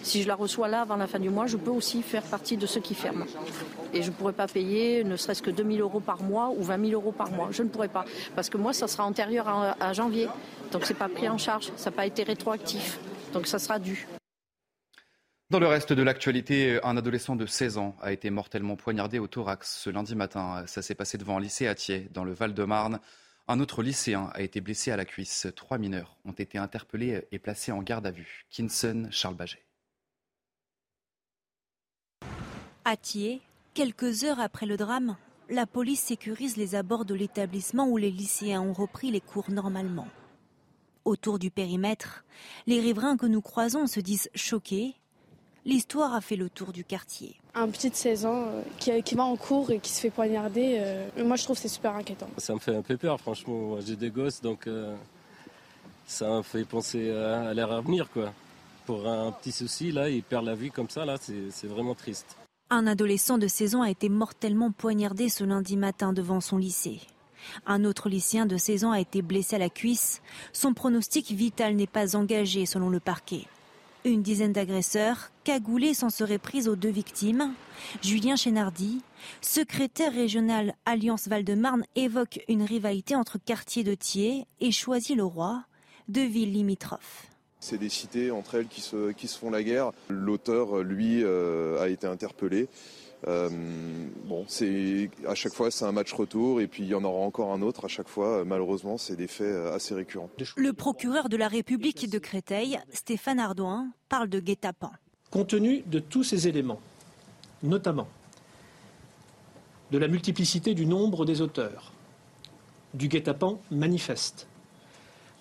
Si 0.04 0.22
je 0.22 0.28
la 0.28 0.34
reçois 0.34 0.68
là 0.68 0.82
avant 0.82 0.96
la 0.96 1.06
fin 1.06 1.18
du 1.18 1.30
mois, 1.30 1.46
je 1.46 1.56
peux 1.56 1.70
aussi 1.70 2.02
faire 2.02 2.22
partie 2.22 2.58
de 2.58 2.66
ceux 2.66 2.80
qui 2.80 2.94
ferment. 2.94 3.24
Et 3.94 4.02
je 4.02 4.10
ne 4.10 4.14
pourrais 4.14 4.34
pas 4.34 4.46
payer 4.46 5.02
ne 5.02 5.16
serait-ce 5.16 5.42
que 5.42 5.50
2 5.50 5.64
000 5.64 5.78
euros 5.78 6.00
par 6.00 6.22
mois 6.22 6.50
ou 6.50 6.62
20 6.62 6.88
000 6.88 6.92
euros 6.92 7.10
par 7.10 7.30
mois. 7.30 7.48
Je 7.50 7.62
ne 7.62 7.70
pourrais 7.70 7.88
pas. 7.88 8.04
Parce 8.36 8.50
que 8.50 8.58
moi, 8.58 8.74
ça 8.74 8.86
sera 8.86 9.06
antérieur 9.06 9.48
à, 9.48 9.92
janvier. 9.94 10.28
Donc 10.72 10.84
ce 10.84 10.92
n'est 10.92 10.98
pas 10.98 11.08
pris 11.08 11.26
en 11.26 11.38
charge. 11.38 11.72
Ça 11.76 11.88
n'a 11.88 11.96
pas 11.96 12.04
été 12.04 12.22
rétroactif. 12.22 12.98
Donc 13.32 13.46
ça 13.46 13.58
sera 13.58 13.78
dû. 13.78 14.06
Dans 15.48 15.58
le 15.58 15.66
reste 15.66 15.94
de 15.94 16.02
l'actualité, 16.02 16.78
un 16.82 16.98
adolescent 16.98 17.34
de 17.34 17.46
16 17.46 17.78
ans 17.78 17.96
a 18.02 18.12
été 18.12 18.28
mortellement 18.28 18.76
poignardé 18.76 19.18
au 19.18 19.26
thorax 19.26 19.78
ce 19.84 19.88
lundi 19.88 20.14
matin. 20.14 20.64
Ça 20.66 20.82
s'est 20.82 20.94
passé 20.94 21.16
devant 21.16 21.38
un 21.38 21.40
lycée 21.40 21.66
à 21.66 21.74
Thiers, 21.74 22.10
dans 22.12 22.24
le 22.24 22.34
Val-de-Marne. 22.34 23.00
Un 23.48 23.58
autre 23.58 23.82
lycéen 23.82 24.30
a 24.34 24.42
été 24.42 24.60
blessé 24.60 24.90
à 24.90 24.96
la 24.98 25.06
cuisse. 25.06 25.46
Trois 25.56 25.78
mineurs 25.78 26.18
ont 26.26 26.32
été 26.32 26.58
interpellés 26.58 27.26
et 27.32 27.38
placés 27.38 27.72
en 27.72 27.82
garde 27.82 28.06
à 28.06 28.10
vue. 28.10 28.44
Kinson, 28.50 29.08
Charles 29.10 29.36
Baget. 29.36 29.63
À 32.86 32.98
Thiers, 32.98 33.40
quelques 33.72 34.24
heures 34.24 34.40
après 34.40 34.66
le 34.66 34.76
drame, 34.76 35.16
la 35.48 35.64
police 35.64 36.00
sécurise 36.00 36.58
les 36.58 36.74
abords 36.74 37.06
de 37.06 37.14
l'établissement 37.14 37.88
où 37.88 37.96
les 37.96 38.10
lycéens 38.10 38.60
ont 38.60 38.74
repris 38.74 39.10
les 39.10 39.22
cours 39.22 39.50
normalement. 39.50 40.06
Autour 41.06 41.38
du 41.38 41.50
périmètre, 41.50 42.26
les 42.66 42.80
riverains 42.80 43.16
que 43.16 43.24
nous 43.24 43.40
croisons 43.40 43.86
se 43.86 44.00
disent 44.00 44.28
choqués. 44.34 44.96
L'histoire 45.64 46.12
a 46.12 46.20
fait 46.20 46.36
le 46.36 46.50
tour 46.50 46.72
du 46.72 46.84
quartier. 46.84 47.36
Un 47.54 47.70
petit 47.70 47.88
de 47.88 47.94
16 47.94 48.26
ans 48.26 48.48
euh, 48.48 49.00
qui, 49.00 49.14
va 49.14 49.24
en 49.24 49.36
cours 49.36 49.70
et 49.70 49.78
qui 49.78 49.90
se 49.90 50.02
fait 50.02 50.10
poignarder, 50.10 50.76
euh, 50.78 51.24
moi 51.24 51.36
je 51.36 51.44
trouve 51.44 51.56
c'est 51.56 51.68
super 51.68 51.96
inquiétant. 51.96 52.28
Ça 52.36 52.52
me 52.52 52.58
fait 52.58 52.76
un 52.76 52.82
peu 52.82 52.98
peur, 52.98 53.18
franchement. 53.18 53.80
J'ai 53.80 53.96
des 53.96 54.10
gosses, 54.10 54.42
donc 54.42 54.66
euh, 54.66 54.94
ça 56.06 56.28
me 56.28 56.42
fait 56.42 56.66
penser 56.66 57.10
à, 57.10 57.54
leur 57.54 57.72
avenir. 57.72 58.10
Quoi. 58.10 58.30
Pour 58.84 59.08
un 59.08 59.32
petit 59.32 59.52
souci, 59.52 59.90
là, 59.90 60.10
il 60.10 60.22
perd 60.22 60.44
la 60.44 60.54
vie 60.54 60.70
comme 60.70 60.90
ça, 60.90 61.06
là, 61.06 61.16
c'est 61.18 61.66
vraiment 61.66 61.94
triste. 61.94 62.36
Un 62.70 62.86
adolescent 62.86 63.36
de 63.36 63.46
16 63.46 63.74
ans 63.74 63.82
a 63.82 63.90
été 63.90 64.08
mortellement 64.08 64.72
poignardé 64.72 65.28
ce 65.28 65.44
lundi 65.44 65.76
matin 65.76 66.12
devant 66.12 66.40
son 66.40 66.56
lycée. 66.56 67.00
Un 67.66 67.84
autre 67.84 68.08
lycéen 68.08 68.46
de 68.46 68.56
16 68.56 68.84
ans 68.84 68.92
a 68.92 69.00
été 69.00 69.20
blessé 69.20 69.56
à 69.56 69.58
la 69.58 69.68
cuisse. 69.68 70.22
Son 70.54 70.72
pronostic 70.72 71.30
vital 71.30 71.76
n'est 71.76 71.86
pas 71.86 72.16
engagé 72.16 72.64
selon 72.64 72.88
le 72.88 73.00
parquet. 73.00 73.44
Une 74.06 74.22
dizaine 74.22 74.52
d'agresseurs, 74.52 75.30
cagoulés, 75.44 75.94
s'en 75.94 76.10
seraient 76.10 76.38
pris 76.38 76.68
aux 76.68 76.76
deux 76.76 76.90
victimes. 76.90 77.54
Julien 78.02 78.36
Chénardi, 78.36 79.02
secrétaire 79.42 80.12
régional 80.12 80.74
Alliance 80.86 81.28
Val-de-Marne, 81.28 81.84
évoque 81.96 82.40
une 82.48 82.62
rivalité 82.62 83.14
entre 83.14 83.38
quartiers 83.38 83.84
de 83.84 83.94
Thiers 83.94 84.46
et 84.60 84.72
Choisy-le-Roi, 84.72 85.64
deux 86.08 86.26
villes 86.26 86.52
limitrophes. 86.52 87.28
C'est 87.64 87.78
des 87.78 87.88
cités 87.88 88.30
entre 88.30 88.56
elles 88.56 88.66
qui 88.66 88.82
se, 88.82 89.12
qui 89.12 89.26
se 89.26 89.38
font 89.38 89.48
la 89.48 89.62
guerre. 89.62 89.92
L'auteur, 90.10 90.82
lui, 90.82 91.24
euh, 91.24 91.82
a 91.82 91.88
été 91.88 92.06
interpellé. 92.06 92.68
Euh, 93.26 93.48
bon, 94.26 94.44
c'est 94.48 95.08
à 95.26 95.34
chaque 95.34 95.54
fois 95.54 95.70
c'est 95.70 95.86
un 95.86 95.92
match 95.92 96.12
retour 96.12 96.60
et 96.60 96.66
puis 96.66 96.82
il 96.82 96.90
y 96.90 96.94
en 96.94 97.04
aura 97.04 97.20
encore 97.20 97.54
un 97.54 97.62
autre 97.62 97.86
à 97.86 97.88
chaque 97.88 98.08
fois. 98.08 98.44
Malheureusement, 98.44 98.98
c'est 98.98 99.16
des 99.16 99.28
faits 99.28 99.56
assez 99.72 99.94
récurrents. 99.94 100.28
Le 100.56 100.72
procureur 100.74 101.30
de 101.30 101.38
la 101.38 101.48
République 101.48 102.10
de 102.10 102.18
Créteil, 102.18 102.78
Stéphane 102.92 103.38
Ardouin, 103.38 103.88
parle 104.10 104.28
de 104.28 104.40
guet-apens. 104.40 104.92
Compte 105.30 105.48
tenu 105.48 105.84
de 105.86 106.00
tous 106.00 106.22
ces 106.22 106.46
éléments, 106.48 106.80
notamment 107.62 108.08
de 109.90 109.96
la 109.96 110.08
multiplicité 110.08 110.74
du 110.74 110.84
nombre 110.84 111.24
des 111.24 111.40
auteurs, 111.40 111.94
du 112.92 113.08
guet-apens 113.08 113.58
manifeste, 113.70 114.48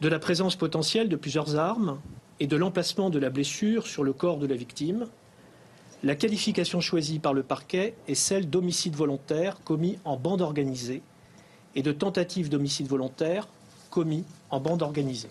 de 0.03 0.09
la 0.09 0.19
présence 0.19 0.57
potentielle 0.57 1.07
de 1.07 1.15
plusieurs 1.15 1.55
armes 1.55 1.97
et 2.41 2.45
de 2.45 2.57
l'emplacement 2.57 3.09
de 3.09 3.19
la 3.19 3.29
blessure 3.29 3.87
sur 3.87 4.03
le 4.03 4.11
corps 4.11 4.37
de 4.37 4.45
la 4.45 4.57
victime, 4.57 5.07
la 6.03 6.15
qualification 6.15 6.81
choisie 6.81 7.19
par 7.19 7.33
le 7.33 7.41
parquet 7.41 7.95
est 8.09 8.13
celle 8.13 8.49
d'homicide 8.49 8.97
volontaire 8.97 9.63
commis 9.63 9.97
en 10.03 10.17
bande 10.17 10.41
organisée 10.41 11.01
et 11.75 11.81
de 11.81 11.93
tentative 11.93 12.49
d'homicide 12.49 12.87
volontaire 12.87 13.47
commis 13.91 14.25
en 14.49 14.59
bande 14.59 14.81
organisée. 14.81 15.29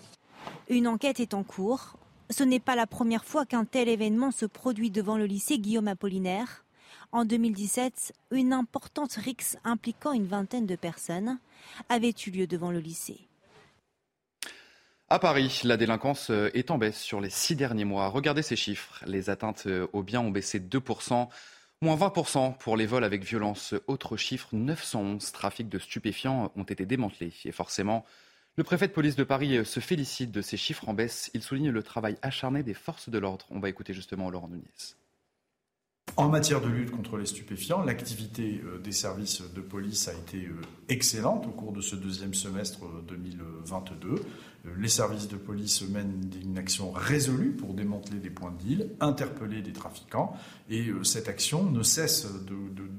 Une 0.69 0.87
enquête 0.87 1.19
est 1.19 1.35
en 1.35 1.43
cours. 1.43 1.95
Ce 2.31 2.41
n'est 2.41 2.59
pas 2.59 2.75
la 2.75 2.87
première 2.87 3.25
fois 3.25 3.45
qu'un 3.45 3.65
tel 3.65 3.87
événement 3.87 4.31
se 4.31 4.47
produit 4.47 4.89
devant 4.89 5.17
le 5.17 5.27
lycée 5.27 5.59
Guillaume 5.59 5.87
Apollinaire. 5.87 6.65
En 7.11 7.25
2017, 7.25 8.11
une 8.31 8.53
importante 8.53 9.13
rixe 9.13 9.55
impliquant 9.65 10.13
une 10.13 10.25
vingtaine 10.25 10.65
de 10.65 10.75
personnes 10.75 11.37
avait 11.89 12.15
eu 12.25 12.31
lieu 12.31 12.47
devant 12.47 12.71
le 12.71 12.79
lycée. 12.79 13.27
À 15.13 15.19
Paris, 15.19 15.61
la 15.63 15.77
délinquance 15.77 16.31
euh, 16.31 16.49
est 16.55 16.71
en 16.71 16.79
baisse 16.79 16.99
sur 16.99 17.21
les 17.21 17.29
six 17.29 17.55
derniers 17.55 17.85
mois. 17.85 18.07
Regardez 18.07 18.41
ces 18.41 18.55
chiffres. 18.55 19.03
Les 19.05 19.29
atteintes 19.29 19.65
euh, 19.67 19.85
aux 19.93 20.01
biens 20.01 20.21
ont 20.21 20.31
baissé 20.31 20.59
de 20.59 20.79
2%, 20.79 21.27
moins 21.83 21.95
20% 21.95 22.57
pour 22.57 22.75
les 22.77 22.87
vols 22.87 23.03
avec 23.03 23.23
violence. 23.23 23.75
Autre 23.85 24.17
chiffre, 24.17 24.47
911 24.53 25.31
trafics 25.31 25.69
de 25.69 25.77
stupéfiants 25.77 26.51
ont 26.55 26.63
été 26.63 26.87
démantelés. 26.87 27.31
Et 27.45 27.51
forcément, 27.51 28.05
le 28.55 28.63
préfet 28.63 28.87
de 28.87 28.91
police 28.91 29.15
de 29.15 29.23
Paris 29.23 29.57
euh, 29.57 29.63
se 29.63 29.79
félicite 29.79 30.31
de 30.31 30.41
ces 30.41 30.57
chiffres 30.57 30.89
en 30.89 30.95
baisse. 30.95 31.29
Il 31.35 31.43
souligne 31.43 31.69
le 31.69 31.83
travail 31.83 32.17
acharné 32.23 32.63
des 32.63 32.73
forces 32.73 33.09
de 33.09 33.19
l'ordre. 33.19 33.45
On 33.51 33.59
va 33.59 33.69
écouter 33.69 33.93
justement 33.93 34.31
Laurent 34.31 34.47
Nunez. 34.47 34.63
En 36.15 36.29
matière 36.29 36.61
de 36.61 36.67
lutte 36.67 36.91
contre 36.91 37.17
les 37.17 37.25
stupéfiants, 37.25 37.81
l'activité 37.83 38.61
des 38.83 38.91
services 38.91 39.41
de 39.41 39.61
police 39.61 40.07
a 40.07 40.13
été 40.13 40.47
excellente 40.87 41.47
au 41.47 41.49
cours 41.49 41.71
de 41.71 41.81
ce 41.81 41.95
deuxième 41.95 42.35
semestre 42.35 42.81
2022. 43.07 44.21
Euh, 44.65 44.69
les 44.77 44.87
services 44.87 45.27
de 45.27 45.35
police 45.35 45.81
mènent 45.81 46.29
une 46.41 46.57
action 46.57 46.91
résolue 46.91 47.51
pour 47.51 47.73
démanteler 47.73 48.19
des 48.19 48.29
points 48.29 48.51
de 48.51 48.63
deal, 48.63 48.89
interpeller 48.99 49.61
des 49.61 49.73
trafiquants, 49.73 50.33
et 50.69 50.87
euh, 50.87 51.03
cette 51.03 51.27
action 51.27 51.63
ne 51.63 51.83
cesse 51.83 52.27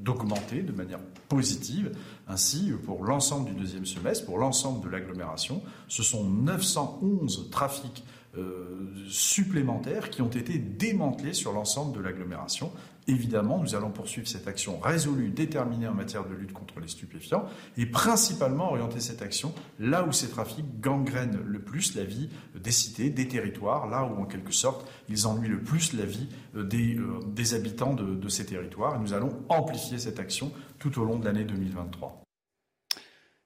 d'augmenter 0.03 0.63
de, 0.63 0.73
manière 0.73 1.01
positive. 1.29 1.93
Ainsi, 2.29 2.73
pour 2.85 3.05
l'ensemble 3.05 3.51
du 3.51 3.55
deuxième 3.55 3.87
semestre, 3.87 4.27
pour 4.27 4.39
l'ensemble 4.39 4.85
de 4.85 4.91
l'agglomération, 4.91 5.63
ce 5.89 6.03
sont 6.03 6.25
911 6.25 7.49
trafics 7.51 8.05
euh, 8.37 8.93
supplémentaires 9.09 10.11
qui 10.11 10.21
ont 10.21 10.31
été 10.31 10.59
démantelés 10.59 11.35
sur 11.35 11.53
l'ensemble 11.53 11.97
de 11.97 12.03
l'agglomération. 12.03 12.73
Évidemment, 13.07 13.59
nous 13.59 13.75
allons 13.75 13.91
poursuivre 13.91 14.27
cette 14.27 14.49
action 14.49 14.79
résolue, 14.79 15.29
déterminée 15.29 15.87
en 15.87 15.95
matière 15.95 16.25
de 16.25 16.35
lutte 16.35 16.53
contre 16.53 16.81
les 16.81 16.89
stupéfiants, 16.89 17.45
et 17.77 17.85
principalement 17.85 18.71
orienter 18.71 19.01
cette 19.01 19.21
action 19.21 19.55
là 19.79 20.05
où 20.05 20.13
ces 20.13 20.31
trafics 20.31 20.81
gangrènent 20.81 21.41
le 21.45 21.59
plus 21.61 21.95
la 21.97 22.05
vie 22.05 22.31
des 22.55 22.73
cités, 22.73 23.11
des 23.11 23.29
territoires, 23.29 23.89
là 23.89 24.05
où 24.05 24.23
en 24.23 24.25
quelque 24.25 24.53
sorte 24.53 24.91
ils 25.09 25.27
ennuient 25.27 25.49
le 25.49 25.61
plus 25.61 25.93
la 25.93 26.07
vie 26.07 26.29
euh, 26.57 26.65
des, 26.65 26.97
euh, 26.97 27.21
des 27.27 27.55
habitants 27.55 27.93
de, 27.93 28.15
de 28.15 28.29
ces 28.29 28.47
territoires. 28.47 28.97
Et 28.97 28.99
nous 28.99 29.13
allons 29.13 29.45
amplifier 29.51 29.99
cette 29.99 30.19
action 30.19 30.51
tout 30.79 30.99
au 30.99 31.05
long 31.05 31.19
de 31.19 31.27
l'année 31.27 31.45
2023. 31.45 32.25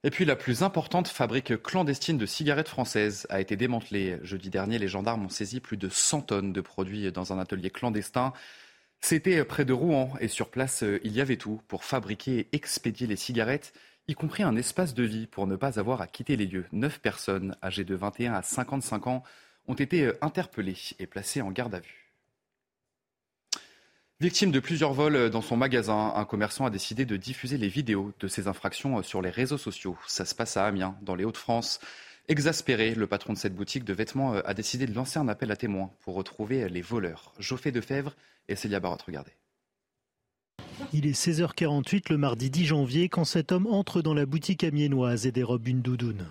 Et 0.05 0.11
puis 0.11 0.23
la 0.23 0.37
plus 0.37 0.63
importante 0.63 1.09
fabrique 1.09 1.61
clandestine 1.61 2.17
de 2.17 2.25
cigarettes 2.25 2.69
françaises 2.69 3.27
a 3.29 3.41
été 3.41 3.57
démantelée. 3.57 4.17
Jeudi 4.23 4.49
dernier, 4.49 4.79
les 4.79 4.87
gendarmes 4.87 5.25
ont 5.25 5.29
saisi 5.29 5.59
plus 5.59 5.75
de 5.75 5.89
100 5.89 6.21
tonnes 6.21 6.53
de 6.53 6.61
produits 6.61 7.11
dans 7.11 7.33
un 7.33 7.39
atelier 7.39 7.69
clandestin. 7.69 8.31
C'était 9.01 9.43
près 9.45 9.65
de 9.65 9.73
Rouen 9.73 10.13
et 10.19 10.27
sur 10.27 10.49
place, 10.49 10.83
il 11.03 11.11
y 11.13 11.21
avait 11.21 11.37
tout 11.37 11.61
pour 11.67 11.83
fabriquer 11.83 12.39
et 12.39 12.49
expédier 12.51 13.07
les 13.07 13.15
cigarettes, 13.15 13.73
y 14.07 14.13
compris 14.13 14.43
un 14.43 14.55
espace 14.55 14.93
de 14.93 15.03
vie 15.03 15.27
pour 15.27 15.47
ne 15.47 15.55
pas 15.55 15.79
avoir 15.79 16.01
à 16.01 16.07
quitter 16.07 16.35
les 16.35 16.45
lieux. 16.45 16.65
Neuf 16.71 16.99
personnes 16.99 17.55
âgées 17.63 17.85
de 17.85 17.95
21 17.95 18.33
à 18.33 18.41
55 18.41 19.07
ans 19.07 19.23
ont 19.67 19.75
été 19.75 20.11
interpellées 20.21 20.77
et 20.99 21.07
placées 21.07 21.41
en 21.41 21.51
garde 21.51 21.75
à 21.75 21.79
vue. 21.79 22.09
Victime 24.19 24.51
de 24.51 24.59
plusieurs 24.59 24.91
vols 24.91 25.29
dans 25.29 25.41
son 25.41 25.55
magasin, 25.55 26.11
un 26.13 26.25
commerçant 26.25 26.65
a 26.65 26.69
décidé 26.69 27.05
de 27.05 27.15
diffuser 27.15 27.57
les 27.57 27.69
vidéos 27.69 28.11
de 28.19 28.27
ses 28.27 28.47
infractions 28.49 29.01
sur 29.01 29.21
les 29.21 29.29
réseaux 29.29 29.57
sociaux. 29.57 29.97
Ça 30.07 30.25
se 30.25 30.35
passe 30.35 30.57
à 30.57 30.65
Amiens, 30.65 30.97
dans 31.01 31.15
les 31.15 31.23
Hauts-de-France. 31.23 31.79
Exaspéré, 32.29 32.93
le 32.93 33.07
patron 33.07 33.33
de 33.33 33.39
cette 33.39 33.55
boutique 33.55 33.83
de 33.83 33.91
vêtements 33.91 34.33
a 34.33 34.53
décidé 34.53 34.85
de 34.85 34.93
lancer 34.93 35.17
un 35.17 35.27
appel 35.27 35.49
à 35.49 35.55
témoins 35.55 35.89
pour 36.01 36.13
retrouver 36.13 36.69
les 36.69 36.81
voleurs. 36.81 37.33
Geoffrey 37.39 37.71
Defebvre 37.71 38.15
et 38.47 38.55
Célia 38.55 38.79
Barotte, 38.79 39.01
regardez. 39.01 39.31
Il 40.93 41.07
est 41.07 41.19
16h48 41.19 42.11
le 42.11 42.17
mardi 42.17 42.51
10 42.51 42.65
janvier 42.65 43.09
quand 43.09 43.25
cet 43.25 43.51
homme 43.51 43.65
entre 43.65 44.03
dans 44.03 44.13
la 44.13 44.27
boutique 44.27 44.63
amiénoise 44.63 45.25
et 45.25 45.31
dérobe 45.31 45.67
une 45.67 45.81
doudoune. 45.81 46.27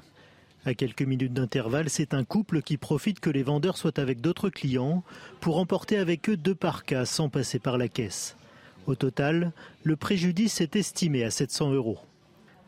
À 0.64 0.74
quelques 0.74 1.02
minutes 1.02 1.32
d'intervalle, 1.32 1.90
c'est 1.90 2.14
un 2.14 2.22
couple 2.22 2.62
qui 2.62 2.76
profite 2.76 3.18
que 3.18 3.30
les 3.30 3.42
vendeurs 3.42 3.76
soient 3.76 3.98
avec 3.98 4.20
d'autres 4.20 4.50
clients 4.50 5.02
pour 5.40 5.58
emporter 5.58 5.98
avec 5.98 6.28
eux 6.28 6.36
deux 6.36 6.54
parkas 6.54 7.06
sans 7.06 7.28
passer 7.28 7.58
par 7.58 7.76
la 7.76 7.88
caisse. 7.88 8.36
Au 8.86 8.94
total, 8.94 9.52
le 9.82 9.96
préjudice 9.96 10.60
est 10.60 10.76
estimé 10.76 11.24
à 11.24 11.32
700 11.32 11.72
euros. 11.72 11.98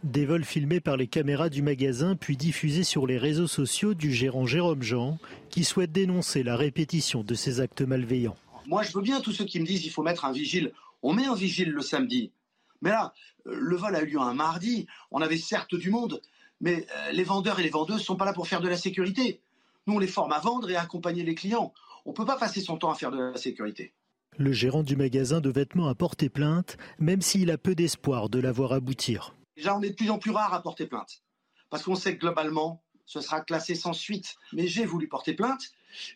Des 0.02 0.24
vols 0.24 0.44
filmés 0.44 0.80
par 0.80 0.96
les 0.96 1.06
caméras 1.06 1.50
du 1.50 1.60
magasin 1.60 2.16
puis 2.16 2.38
diffusés 2.38 2.84
sur 2.84 3.06
les 3.06 3.18
réseaux 3.18 3.46
sociaux 3.46 3.92
du 3.92 4.10
gérant 4.12 4.46
Jérôme 4.46 4.82
Jean 4.82 5.18
qui 5.50 5.62
souhaite 5.62 5.92
dénoncer 5.92 6.42
la 6.42 6.56
répétition 6.56 7.22
de 7.22 7.34
ces 7.34 7.60
actes 7.60 7.82
malveillants. 7.82 8.36
Moi 8.66 8.82
je 8.82 8.92
veux 8.94 9.02
bien 9.02 9.20
tous 9.20 9.32
ceux 9.32 9.44
qui 9.44 9.60
me 9.60 9.66
disent 9.66 9.82
qu'il 9.82 9.90
faut 9.90 10.02
mettre 10.02 10.24
un 10.24 10.32
vigile. 10.32 10.72
On 11.02 11.12
met 11.12 11.26
un 11.26 11.34
vigile 11.34 11.70
le 11.70 11.82
samedi. 11.82 12.32
Mais 12.80 12.90
là, 12.90 13.12
le 13.44 13.76
vol 13.76 13.94
a 13.94 14.02
eu 14.02 14.06
lieu 14.06 14.18
un 14.18 14.32
mardi. 14.32 14.86
On 15.10 15.20
avait 15.20 15.36
certes 15.36 15.74
du 15.74 15.90
monde, 15.90 16.22
mais 16.62 16.86
euh, 16.96 17.12
les 17.12 17.24
vendeurs 17.24 17.60
et 17.60 17.62
les 17.62 17.68
vendeuses 17.68 17.98
ne 17.98 18.04
sont 18.04 18.16
pas 18.16 18.24
là 18.24 18.32
pour 18.32 18.48
faire 18.48 18.62
de 18.62 18.68
la 18.68 18.78
sécurité. 18.78 19.42
Nous, 19.86 19.94
on 19.94 19.98
les 19.98 20.06
forme 20.06 20.32
à 20.32 20.38
vendre 20.38 20.70
et 20.70 20.76
à 20.76 20.82
accompagner 20.82 21.24
les 21.24 21.34
clients. 21.34 21.74
On 22.06 22.10
ne 22.10 22.14
peut 22.14 22.24
pas 22.24 22.38
passer 22.38 22.62
son 22.62 22.78
temps 22.78 22.90
à 22.90 22.94
faire 22.94 23.10
de 23.10 23.18
la 23.18 23.36
sécurité. 23.36 23.92
Le 24.38 24.52
gérant 24.52 24.82
du 24.82 24.96
magasin 24.96 25.42
de 25.42 25.50
vêtements 25.50 25.88
a 25.88 25.94
porté 25.94 26.30
plainte, 26.30 26.78
même 26.98 27.20
s'il 27.20 27.50
a 27.50 27.58
peu 27.58 27.74
d'espoir 27.74 28.30
de 28.30 28.38
la 28.38 28.52
voir 28.52 28.72
aboutir. 28.72 29.34
Déjà, 29.60 29.76
on 29.76 29.82
est 29.82 29.90
de 29.90 29.94
plus 29.94 30.08
en 30.08 30.18
plus 30.18 30.30
rare 30.30 30.54
à 30.54 30.62
porter 30.62 30.86
plainte. 30.86 31.22
Parce 31.68 31.82
qu'on 31.82 31.94
sait 31.94 32.14
que 32.14 32.20
globalement, 32.20 32.82
ce 33.04 33.20
sera 33.20 33.42
classé 33.42 33.74
sans 33.74 33.92
suite. 33.92 34.36
Mais 34.54 34.66
j'ai 34.66 34.86
voulu 34.86 35.06
porter 35.06 35.34
plainte. 35.34 35.60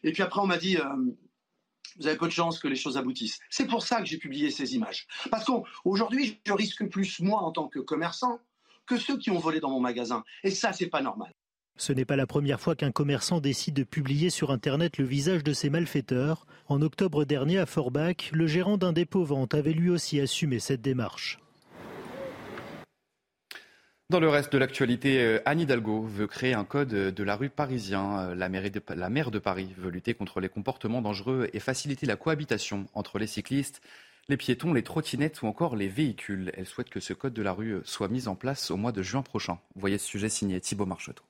Et 0.03 0.13
puis 0.13 0.23
après, 0.23 0.41
on 0.41 0.47
m'a 0.47 0.57
dit, 0.57 0.79
euh, 0.79 0.85
vous 1.99 2.07
avez 2.07 2.17
peu 2.17 2.25
de 2.25 2.33
chance 2.33 2.59
que 2.59 2.69
les 2.69 2.75
choses 2.75 2.97
aboutissent. 2.97 3.41
C'est 3.51 3.67
pour 3.67 3.83
ça 3.83 4.01
que 4.01 4.07
j'ai 4.07 4.17
publié 4.17 4.51
ces 4.51 4.75
images. 4.75 5.07
Parce 5.31 5.45
qu'aujourd'hui, 5.45 6.41
je 6.47 6.55
risque 6.55 6.89
plus, 6.89 7.21
moi, 7.21 7.41
en 7.41 7.53
tant 7.53 7.69
que 7.69 7.81
commerçant, 7.81 8.41
que 8.87 8.97
ceux 8.97 9.19
qui 9.19 9.31
ont 9.31 9.39
volé 9.39 9.61
dans 9.61 9.69
mon 9.69 9.81
magasin. 9.81 10.25
Et 10.43 10.51
ça, 10.51 10.73
c'est 10.73 10.89
pas 10.89 11.03
normal. 11.03 11.35
Ce 11.77 11.93
n'est 11.93 12.07
pas 12.07 12.17
la 12.17 12.27
première 12.27 12.63
fois 12.63 12.75
qu'un 12.75 12.93
commerçant 12.93 13.41
décide 13.41 13.75
de 13.75 13.85
publier 13.85 14.31
sur 14.31 14.53
Internet 14.53 14.97
le 14.97 15.05
visage 15.05 15.45
de 15.45 15.53
ses 15.53 15.69
malfaiteurs. 15.69 16.47
En 16.69 16.81
octobre 16.81 17.27
dernier, 17.27 17.59
à 17.59 17.67
Forbach, 17.67 18.31
le 18.33 18.47
gérant 18.47 18.79
d'un 18.79 18.95
dépôt-vente 18.95 19.53
avait 19.53 19.75
lui 19.75 19.91
aussi 19.91 20.19
assumé 20.19 20.61
cette 20.61 20.81
démarche. 20.81 21.41
Dans 24.15 24.21
le 24.21 24.29
reste 24.29 24.53
de 24.53 24.59
l'actualité, 24.59 25.21
euh, 25.21 25.41
Anne 25.45 25.59
Hidalgo 25.59 26.03
veut 26.03 26.29
créer 26.29 26.55
un 26.55 26.65
code 26.65 26.91
de 26.91 27.25
la 27.25 27.35
rue 27.35 27.49
parisien. 27.49 28.21
Euh, 28.21 28.35
la, 28.37 28.49
de, 28.49 28.81
la 28.95 29.11
maire 29.11 29.33
de 29.33 29.41
Paris 29.41 29.75
veut 29.77 29.91
lutter 29.91 30.15
contre 30.15 30.39
les 30.39 30.49
comportements 30.49 31.03
dangereux 31.03 31.51
et 31.53 31.59
faciliter 31.59 32.07
la 32.07 32.15
cohabitation 32.15 32.87
entre 32.95 33.19
les 33.19 33.27
cyclistes 33.27 33.83
les 34.29 34.37
piétons, 34.37 34.73
les 34.73 34.85
trottinettes 34.85 35.43
ou 35.43 35.49
encore 35.49 35.75
les 35.75 35.89
véhicules. 35.89 36.53
Elle 36.57 36.67
souhaite 36.67 36.91
que 36.91 37.01
ce 37.01 37.13
code 37.13 37.35
de 37.35 37.43
la 37.43 37.51
rue 37.51 37.81
soit 37.83 38.07
mis 38.07 38.29
en 38.29 38.37
place 38.37 38.71
au 38.71 38.77
mois 38.77 38.93
de 38.93 39.03
juin 39.03 39.23
prochain. 39.23 39.59
Voyez 39.75 39.99
ce 39.99 40.07
sujet 40.07 40.29
signé 40.29 40.61
Thibault 40.61 40.87
Marcheteau. 40.87 41.25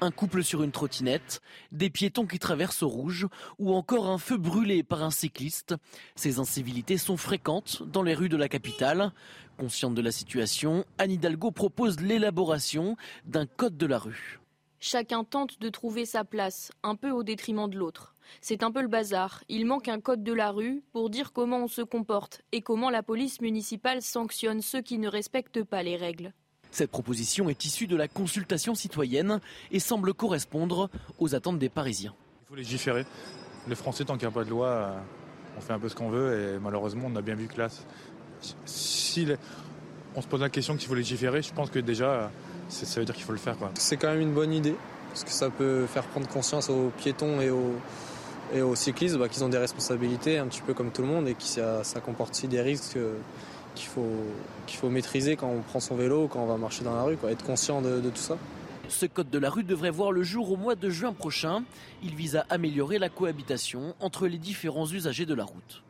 Un 0.00 0.12
couple 0.12 0.44
sur 0.44 0.62
une 0.62 0.70
trottinette, 0.70 1.40
des 1.72 1.90
piétons 1.90 2.26
qui 2.26 2.38
traversent 2.38 2.84
au 2.84 2.88
rouge 2.88 3.26
ou 3.58 3.74
encore 3.74 4.06
un 4.06 4.18
feu 4.18 4.36
brûlé 4.36 4.84
par 4.84 5.02
un 5.02 5.10
cycliste. 5.10 5.74
Ces 6.14 6.38
incivilités 6.38 6.98
sont 6.98 7.16
fréquentes 7.16 7.82
dans 7.82 8.04
les 8.04 8.14
rues 8.14 8.28
de 8.28 8.36
la 8.36 8.48
capitale. 8.48 9.12
Consciente 9.56 9.94
de 9.94 10.00
la 10.00 10.12
situation, 10.12 10.84
Anne 10.98 11.10
Hidalgo 11.10 11.50
propose 11.50 12.00
l'élaboration 12.00 12.96
d'un 13.24 13.46
code 13.46 13.76
de 13.76 13.86
la 13.86 13.98
rue. 13.98 14.38
Chacun 14.78 15.24
tente 15.24 15.58
de 15.58 15.68
trouver 15.68 16.04
sa 16.04 16.24
place, 16.24 16.70
un 16.84 16.94
peu 16.94 17.10
au 17.10 17.24
détriment 17.24 17.68
de 17.68 17.76
l'autre. 17.76 18.14
C'est 18.40 18.62
un 18.62 18.70
peu 18.70 18.82
le 18.82 18.88
bazar. 18.88 19.42
Il 19.48 19.66
manque 19.66 19.88
un 19.88 19.98
code 19.98 20.22
de 20.22 20.32
la 20.32 20.52
rue 20.52 20.84
pour 20.92 21.10
dire 21.10 21.32
comment 21.32 21.64
on 21.64 21.68
se 21.68 21.82
comporte 21.82 22.42
et 22.52 22.62
comment 22.62 22.90
la 22.90 23.02
police 23.02 23.40
municipale 23.40 24.02
sanctionne 24.02 24.62
ceux 24.62 24.80
qui 24.80 24.98
ne 24.98 25.08
respectent 25.08 25.64
pas 25.64 25.82
les 25.82 25.96
règles. 25.96 26.32
Cette 26.70 26.90
proposition 26.90 27.48
est 27.48 27.64
issue 27.64 27.86
de 27.86 27.96
la 27.96 28.08
consultation 28.08 28.74
citoyenne 28.74 29.40
et 29.70 29.80
semble 29.80 30.14
correspondre 30.14 30.90
aux 31.18 31.34
attentes 31.34 31.58
des 31.58 31.68
Parisiens. 31.68 32.14
Il 32.42 32.48
faut 32.48 32.56
légiférer. 32.56 33.06
Les 33.66 33.74
Français, 33.74 34.04
tant 34.04 34.14
qu'il 34.16 34.26
n'y 34.26 34.32
a 34.32 34.34
pas 34.34 34.44
de 34.44 34.50
loi, 34.50 34.96
on 35.56 35.60
fait 35.60 35.72
un 35.72 35.78
peu 35.78 35.88
ce 35.88 35.94
qu'on 35.94 36.10
veut 36.10 36.56
et 36.56 36.58
malheureusement, 36.58 37.04
on 37.06 37.16
a 37.16 37.22
bien 37.22 37.34
vu 37.34 37.46
que 37.46 37.58
là, 37.58 37.68
si 38.64 39.26
on 40.14 40.22
se 40.22 40.26
pose 40.26 40.40
la 40.40 40.48
question 40.48 40.76
qu'il 40.76 40.88
faut 40.88 40.94
légiférer, 40.94 41.42
je 41.42 41.52
pense 41.52 41.70
que 41.70 41.78
déjà, 41.78 42.30
ça 42.68 43.00
veut 43.00 43.06
dire 43.06 43.14
qu'il 43.14 43.24
faut 43.24 43.32
le 43.32 43.38
faire. 43.38 43.56
C'est 43.74 43.96
quand 43.96 44.08
même 44.08 44.20
une 44.20 44.34
bonne 44.34 44.52
idée 44.52 44.74
parce 45.08 45.24
que 45.24 45.30
ça 45.30 45.50
peut 45.50 45.86
faire 45.86 46.04
prendre 46.04 46.28
conscience 46.28 46.70
aux 46.70 46.92
piétons 46.96 47.40
et 47.40 47.50
aux, 47.50 47.74
et 48.54 48.62
aux 48.62 48.74
cyclistes 48.74 49.16
bah, 49.16 49.28
qu'ils 49.28 49.44
ont 49.44 49.48
des 49.48 49.58
responsabilités 49.58 50.38
un 50.38 50.46
petit 50.46 50.62
peu 50.62 50.74
comme 50.74 50.90
tout 50.90 51.02
le 51.02 51.08
monde 51.08 51.28
et 51.28 51.34
que 51.34 51.42
ça, 51.42 51.82
comporte 52.04 52.30
aussi 52.30 52.48
des 52.48 52.60
risques 52.60 52.98
qu'il 53.78 53.88
faut, 53.88 54.24
qu'il 54.66 54.78
faut 54.78 54.90
maîtriser 54.90 55.36
quand 55.36 55.48
on 55.48 55.62
prend 55.62 55.80
son 55.80 55.96
vélo, 55.96 56.28
quand 56.28 56.42
on 56.42 56.46
va 56.46 56.56
marcher 56.56 56.84
dans 56.84 56.94
la 56.94 57.02
rue, 57.02 57.16
quoi, 57.16 57.30
être 57.30 57.44
conscient 57.44 57.80
de, 57.80 58.00
de 58.00 58.10
tout 58.10 58.16
ça. 58.16 58.36
Ce 58.88 59.06
code 59.06 59.30
de 59.30 59.38
la 59.38 59.50
rue 59.50 59.64
devrait 59.64 59.90
voir 59.90 60.12
le 60.12 60.22
jour 60.22 60.50
au 60.50 60.56
mois 60.56 60.74
de 60.74 60.90
juin 60.90 61.12
prochain. 61.12 61.62
Il 62.02 62.14
vise 62.14 62.36
à 62.36 62.46
améliorer 62.48 62.98
la 62.98 63.08
cohabitation 63.08 63.94
entre 64.00 64.26
les 64.26 64.38
différents 64.38 64.86
usagers 64.86 65.26
de 65.26 65.34
la 65.34 65.44
route. 65.44 65.82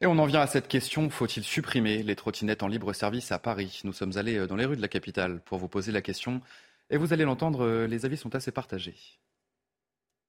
Et 0.00 0.06
on 0.06 0.18
en 0.18 0.26
vient 0.26 0.40
à 0.40 0.46
cette 0.46 0.68
question, 0.68 1.08
faut-il 1.08 1.44
supprimer 1.44 2.02
les 2.02 2.16
trottinettes 2.16 2.62
en 2.62 2.68
libre 2.68 2.92
service 2.92 3.32
à 3.32 3.38
Paris? 3.38 3.80
Nous 3.84 3.92
sommes 3.92 4.18
allés 4.18 4.36
euh, 4.36 4.46
dans 4.46 4.56
les 4.56 4.64
rues 4.66 4.76
de 4.76 4.82
la 4.82 4.88
capitale 4.88 5.40
pour 5.44 5.58
vous 5.58 5.68
poser 5.68 5.92
la 5.92 6.02
question 6.02 6.42
et 6.90 6.98
vous 6.98 7.12
allez 7.12 7.24
l'entendre, 7.24 7.64
euh, 7.64 7.86
les 7.86 8.04
avis 8.04 8.16
sont 8.16 8.34
assez 8.34 8.50
partagés. 8.50 8.96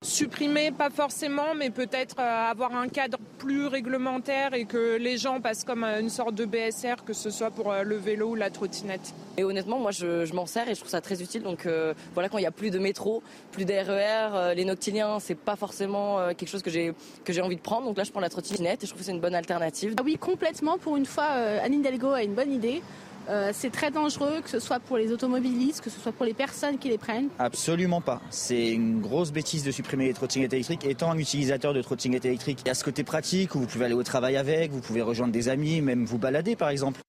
Supprimer, 0.02 0.72
pas 0.72 0.90
forcément, 0.90 1.54
mais 1.56 1.70
peut-être 1.70 2.16
euh, 2.18 2.50
avoir 2.50 2.76
un 2.76 2.86
cadre 2.86 3.16
plus 3.38 3.66
réglementaire 3.66 4.52
et 4.52 4.66
que 4.66 4.96
les 4.98 5.16
gens 5.16 5.40
passent 5.40 5.64
comme 5.64 5.84
une 5.84 6.10
sorte 6.10 6.34
de 6.34 6.44
BSR, 6.44 7.02
que 7.06 7.14
ce 7.14 7.30
soit 7.30 7.50
pour 7.50 7.72
euh, 7.72 7.82
le 7.82 7.96
vélo 7.96 8.28
ou 8.28 8.34
la 8.34 8.50
trottinette. 8.50 9.14
Et 9.38 9.44
honnêtement, 9.44 9.78
moi, 9.78 9.92
je, 9.92 10.30
m'en 10.34 10.44
sers 10.44 10.68
et 10.68 10.74
je 10.74 10.80
trouve 10.80 10.90
ça 10.90 11.00
très 11.00 11.22
utile. 11.22 11.42
Donc 11.42 11.64
euh, 11.64 11.94
voilà, 12.12 12.28
quand 12.28 12.36
il 12.36 12.42
n'y 12.42 12.46
a 12.46 12.50
plus 12.50 12.70
de 12.70 12.78
métro, 12.78 13.22
plus 13.52 13.64
d'RER, 13.64 14.54
les 14.54 14.66
noctiliens, 14.66 15.18
c'est 15.18 15.34
pas 15.34 15.56
forcément 15.56 16.18
quelque 16.34 16.48
chose 16.48 16.62
que 16.62 16.70
j'ai 16.70 16.92
que 17.24 17.32
j'ai 17.32 17.40
envie 17.40 17.56
de 17.56 17.62
prendre. 17.62 17.86
Donc 17.86 17.96
là, 17.96 18.04
je 18.04 18.10
prends 18.10 18.20
la 18.20 18.28
trottinette 18.28 18.84
et 18.84 18.86
je 18.86 18.90
trouve 18.90 19.00
que 19.00 19.06
c'est 19.06 19.12
une 19.12 19.20
bonne 19.20 19.34
alternative. 19.34 19.94
Ah 19.96 20.02
oui, 20.04 20.18
complètement. 20.18 20.76
Pour 20.76 20.96
une 20.98 21.06
fois, 21.06 21.24
Anne 21.24 21.72
Hidalgo 21.72 22.10
a 22.10 22.22
une 22.22 22.34
bonne 22.34 22.52
idée. 22.52 22.82
Euh, 23.28 23.50
c'est 23.52 23.70
très 23.70 23.90
dangereux, 23.90 24.40
que 24.42 24.48
ce 24.48 24.60
soit 24.60 24.80
pour 24.80 24.96
les 24.96 25.12
automobilistes, 25.12 25.80
que 25.80 25.90
ce 25.90 26.00
soit 26.00 26.12
pour 26.12 26.24
les 26.24 26.34
personnes 26.34 26.78
qui 26.78 26.88
les 26.88 26.98
prennent. 26.98 27.28
Absolument 27.38 28.00
pas. 28.00 28.20
C'est 28.30 28.72
une 28.72 29.00
grosse 29.00 29.32
bêtise 29.32 29.64
de 29.64 29.70
supprimer 29.70 30.06
les 30.06 30.14
trottinettes 30.14 30.52
électriques. 30.52 30.84
Étant 30.84 31.10
un 31.10 31.18
utilisateur 31.18 31.74
de 31.74 31.82
trottinettes 31.82 32.24
électriques, 32.24 32.60
il 32.64 32.68
y 32.68 32.70
a 32.70 32.74
ce 32.74 32.84
côté 32.84 33.04
pratique 33.04 33.54
où 33.54 33.60
vous 33.60 33.66
pouvez 33.66 33.86
aller 33.86 33.94
au 33.94 34.02
travail 34.02 34.36
avec, 34.36 34.70
vous 34.70 34.80
pouvez 34.80 35.02
rejoindre 35.02 35.32
des 35.32 35.48
amis, 35.48 35.80
même 35.80 36.04
vous 36.04 36.18
balader 36.18 36.56
par 36.56 36.68
exemple. 36.68 37.00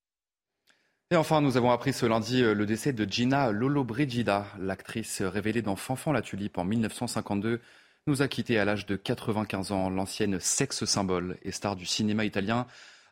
Et 1.11 1.15
enfin, 1.15 1.39
nous 1.39 1.55
avons 1.55 1.71
appris 1.71 1.93
ce 1.93 2.05
lundi 2.05 2.43
euh, 2.43 2.53
le 2.53 2.65
décès 2.65 2.91
de 2.93 3.05
Gina 3.09 3.51
Lollobrigida, 3.51 4.45
l'actrice 4.59 5.21
révélée 5.21 5.61
dans 5.61 5.75
Fanfan 5.75 6.11
la 6.11 6.21
Tulipe 6.21 6.57
en 6.57 6.65
1952 6.65 7.61
nous 8.07 8.21
a 8.21 8.27
quittés 8.27 8.57
à 8.57 8.65
l'âge 8.65 8.85
de 8.85 8.95
95 8.95 9.71
ans. 9.71 9.89
L'ancienne 9.89 10.39
sexe 10.39 10.85
symbole 10.85 11.37
et 11.43 11.51
star 11.51 11.75
du 11.75 11.85
cinéma 11.85 12.25
italien 12.25 12.65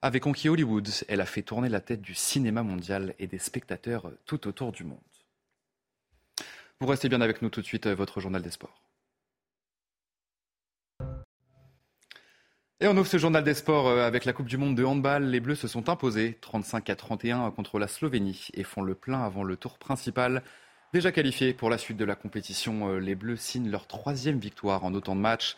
avec 0.05 0.21
conquis 0.21 0.49
Hollywood, 0.49 0.87
elle 1.07 1.19
a 1.19 1.25
fait 1.25 1.41
tourner 1.41 1.67
la 1.67 1.81
tête 1.81 2.03
du 2.03 2.13
cinéma 2.13 2.61
mondial 2.61 3.15
et 3.17 3.25
des 3.25 3.39
spectateurs 3.39 4.11
tout 4.27 4.47
autour 4.47 4.71
du 4.71 4.83
monde. 4.83 4.99
Vous 6.79 6.85
restez 6.85 7.09
bien 7.09 7.21
avec 7.21 7.41
nous 7.41 7.49
tout 7.49 7.61
de 7.61 7.65
suite, 7.65 7.87
votre 7.87 8.21
journal 8.21 8.43
des 8.43 8.51
sports. 8.51 8.83
Et 12.79 12.87
on 12.87 12.95
ouvre 12.95 13.07
ce 13.07 13.17
journal 13.17 13.43
des 13.43 13.55
sports 13.55 13.87
euh, 13.87 14.05
avec 14.05 14.25
la 14.25 14.33
Coupe 14.33 14.45
du 14.45 14.57
Monde 14.57 14.75
de 14.75 14.83
handball. 14.83 15.23
Les 15.23 15.39
Bleus 15.39 15.55
se 15.55 15.67
sont 15.67 15.89
imposés 15.89 16.37
35 16.39 16.87
à 16.91 16.95
31 16.95 17.49
contre 17.49 17.79
la 17.79 17.87
Slovénie 17.87 18.49
et 18.53 18.63
font 18.63 18.83
le 18.83 18.93
plein 18.93 19.23
avant 19.23 19.43
le 19.43 19.57
tour 19.57 19.79
principal. 19.79 20.43
Déjà 20.93 21.11
qualifiés 21.11 21.55
pour 21.55 21.71
la 21.71 21.79
suite 21.79 21.97
de 21.97 22.05
la 22.05 22.15
compétition, 22.15 22.89
euh, 22.89 22.99
les 22.99 23.15
Bleus 23.15 23.37
signent 23.37 23.71
leur 23.71 23.87
troisième 23.87 24.37
victoire 24.37 24.83
en 24.83 24.93
autant 24.93 25.15
de 25.15 25.21
matchs. 25.21 25.55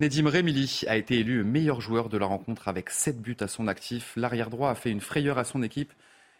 Nedim 0.00 0.30
Remili 0.30 0.84
a 0.86 0.96
été 0.96 1.18
élu 1.18 1.44
meilleur 1.44 1.82
joueur 1.82 2.08
de 2.08 2.16
la 2.16 2.24
rencontre 2.24 2.68
avec 2.68 2.88
7 2.88 3.20
buts 3.20 3.36
à 3.40 3.48
son 3.48 3.68
actif. 3.68 4.14
L'arrière 4.16 4.48
droit 4.48 4.70
a 4.70 4.74
fait 4.74 4.90
une 4.90 5.02
frayeur 5.02 5.36
à 5.36 5.44
son 5.44 5.62
équipe. 5.62 5.92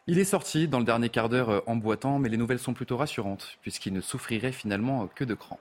Il 0.07 0.19
est 0.19 0.25
sorti 0.25 0.67
dans 0.67 0.79
le 0.79 0.87
dernier 0.87 1.11
quart 1.11 1.29
d'heure 1.29 1.51
euh, 1.51 1.61
en 1.67 1.77
boitant, 1.77 2.19
mais 2.19 2.31
les 2.31 2.39
nouvelles 2.39 2.59
sont 2.59 2.73
plutôt 2.73 2.97
rassurantes, 2.97 3.59
puisqu'il 3.61 3.93
ne 3.93 4.01
souffrirait 4.01 4.53
finalement 4.53 5.09
que 5.09 5.25
de 5.25 5.35
crampes. 5.35 5.61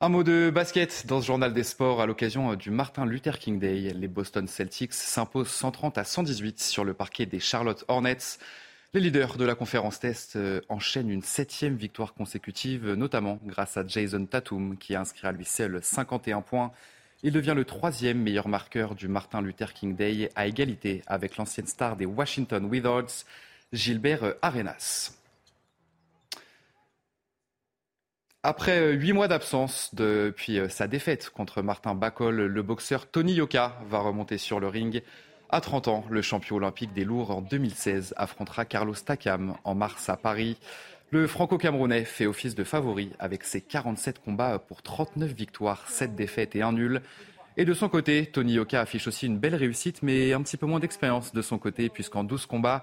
Un 0.00 0.08
mot 0.08 0.24
de 0.24 0.50
basket 0.52 1.06
dans 1.06 1.20
ce 1.20 1.26
journal 1.28 1.54
des 1.54 1.62
sports 1.62 2.00
à 2.00 2.06
l'occasion 2.06 2.50
euh, 2.50 2.56
du 2.56 2.72
Martin 2.72 3.06
Luther 3.06 3.38
King 3.38 3.60
Day. 3.60 3.92
Les 3.94 4.08
Boston 4.08 4.48
Celtics 4.48 4.92
s'imposent 4.92 5.50
130 5.50 5.98
à 5.98 6.04
118 6.04 6.60
sur 6.60 6.82
le 6.82 6.94
parquet 6.94 7.26
des 7.26 7.38
Charlotte 7.38 7.84
Hornets. 7.86 8.40
Les 8.94 9.00
leaders 9.00 9.36
de 9.36 9.44
la 9.44 9.54
conférence 9.54 10.00
Test 10.00 10.36
euh, 10.36 10.62
enchaînent 10.70 11.10
une 11.10 11.20
septième 11.20 11.76
victoire 11.76 12.14
consécutive, 12.14 12.94
notamment 12.94 13.38
grâce 13.44 13.76
à 13.76 13.86
Jason 13.86 14.24
Tatum, 14.24 14.78
qui 14.78 14.94
a 14.94 15.00
inscrit 15.02 15.26
à 15.26 15.32
lui 15.32 15.44
seul 15.44 15.80
51 15.82 16.40
points 16.40 16.72
Il 17.22 17.34
devient 17.34 17.52
le 17.54 17.66
troisième 17.66 18.18
meilleur 18.18 18.48
marqueur 18.48 18.94
du 18.94 19.06
Martin 19.06 19.42
Luther 19.42 19.74
King 19.74 19.94
Day 19.94 20.30
à 20.36 20.46
égalité 20.46 21.02
avec 21.06 21.36
l'ancienne 21.36 21.66
star 21.66 21.96
des 21.96 22.06
Washington 22.06 22.64
Wizards, 22.64 23.26
Gilbert 23.74 24.36
Arenas. 24.40 25.18
Après 28.42 28.78
euh, 28.78 28.92
huit 28.92 29.12
mois 29.12 29.28
d'absence 29.28 29.94
depuis 29.94 30.58
euh, 30.58 30.70
sa 30.70 30.86
défaite 30.86 31.28
contre 31.28 31.60
Martin 31.60 31.94
Bacol, 31.94 32.36
le 32.36 32.62
boxeur 32.62 33.10
Tony 33.10 33.34
Yoka 33.34 33.76
va 33.86 33.98
remonter 33.98 34.38
sur 34.38 34.60
le 34.60 34.68
ring. 34.68 35.02
À 35.50 35.62
30 35.62 35.88
ans, 35.88 36.04
le 36.10 36.20
champion 36.20 36.56
olympique 36.56 36.92
des 36.92 37.04
lourds 37.04 37.30
en 37.30 37.40
2016 37.40 38.12
affrontera 38.18 38.66
Carlos 38.66 38.94
Takam 38.94 39.54
en 39.64 39.74
mars 39.74 40.10
à 40.10 40.18
Paris. 40.18 40.58
Le 41.10 41.26
franco-camerounais 41.26 42.04
fait 42.04 42.26
office 42.26 42.54
de 42.54 42.64
favori 42.64 43.12
avec 43.18 43.44
ses 43.44 43.62
47 43.62 44.18
combats 44.18 44.58
pour 44.58 44.82
39 44.82 45.32
victoires, 45.32 45.88
7 45.88 46.14
défaites 46.14 46.54
et 46.54 46.60
1 46.60 46.72
nul. 46.72 47.00
Et 47.56 47.64
de 47.64 47.72
son 47.72 47.88
côté, 47.88 48.26
Tony 48.26 48.52
Yoka 48.52 48.82
affiche 48.82 49.08
aussi 49.08 49.24
une 49.24 49.38
belle 49.38 49.54
réussite, 49.54 50.02
mais 50.02 50.34
un 50.34 50.42
petit 50.42 50.58
peu 50.58 50.66
moins 50.66 50.80
d'expérience 50.80 51.32
de 51.32 51.40
son 51.40 51.56
côté, 51.56 51.88
puisqu'en 51.88 52.24
12 52.24 52.44
combats, 52.44 52.82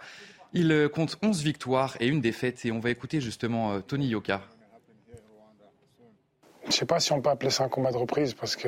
il 0.54 0.90
compte 0.92 1.18
11 1.22 1.44
victoires 1.44 1.96
et 2.00 2.08
une 2.08 2.20
défaite. 2.20 2.66
Et 2.66 2.72
on 2.72 2.80
va 2.80 2.90
écouter 2.90 3.22
justement 3.22 3.80
Tony 3.82 4.08
Yoka 4.08 4.42
je 6.64 6.70
ne 6.70 6.74
sais 6.74 6.86
pas 6.88 7.00
si 7.00 7.12
on 7.12 7.22
peut 7.22 7.30
appeler 7.30 7.52
ça 7.52 7.64
un 7.64 7.70
combat 7.70 7.92
de 7.92 7.98
reprise 7.98 8.34
parce 8.34 8.56
que 8.56 8.68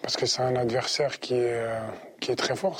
parce 0.00 0.16
que 0.16 0.24
c'est 0.24 0.40
un 0.40 0.56
adversaire 0.56 1.20
qui 1.20 1.34
est, 1.34 1.68
qui 2.20 2.30
est 2.30 2.36
très 2.36 2.56
fort. 2.56 2.78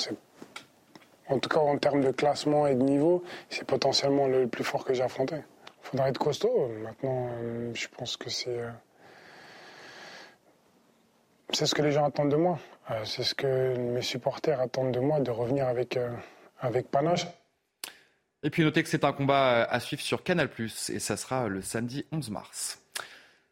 En 1.28 1.38
tout 1.38 1.48
cas, 1.48 1.60
en 1.60 1.76
termes 1.78 2.02
de 2.02 2.10
classement 2.10 2.66
et 2.66 2.74
de 2.74 2.82
niveau, 2.82 3.22
c'est 3.50 3.64
potentiellement 3.64 4.26
le 4.26 4.46
plus 4.46 4.64
fort 4.64 4.84
que 4.84 4.94
j'ai 4.94 5.02
affronté. 5.02 5.36
Il 5.36 5.90
faudra 5.90 6.08
être 6.08 6.18
costaud. 6.18 6.68
Maintenant, 6.82 7.28
je 7.74 7.86
pense 7.96 8.16
que 8.16 8.30
c'est 8.30 8.58
c'est 11.52 11.66
ce 11.66 11.74
que 11.74 11.82
les 11.82 11.92
gens 11.92 12.04
attendent 12.04 12.30
de 12.30 12.36
moi. 12.36 12.58
Euh, 12.90 13.04
c'est 13.04 13.22
ce 13.22 13.34
que 13.34 13.76
mes 13.76 14.02
supporters 14.02 14.60
attendent 14.60 14.92
de 14.92 15.00
moi, 15.00 15.20
de 15.20 15.30
revenir 15.30 15.66
avec, 15.66 15.96
euh, 15.96 16.10
avec 16.60 16.90
panache. 16.90 17.26
Et 18.42 18.50
puis 18.50 18.62
notez 18.62 18.82
que 18.82 18.88
c'est 18.88 19.04
un 19.04 19.12
combat 19.12 19.64
à 19.64 19.80
suivre 19.80 20.02
sur 20.02 20.22
Canal+, 20.22 20.48
et 20.58 20.98
ça 20.98 21.16
sera 21.16 21.48
le 21.48 21.60
samedi 21.60 22.06
11 22.12 22.30
mars. 22.30 22.80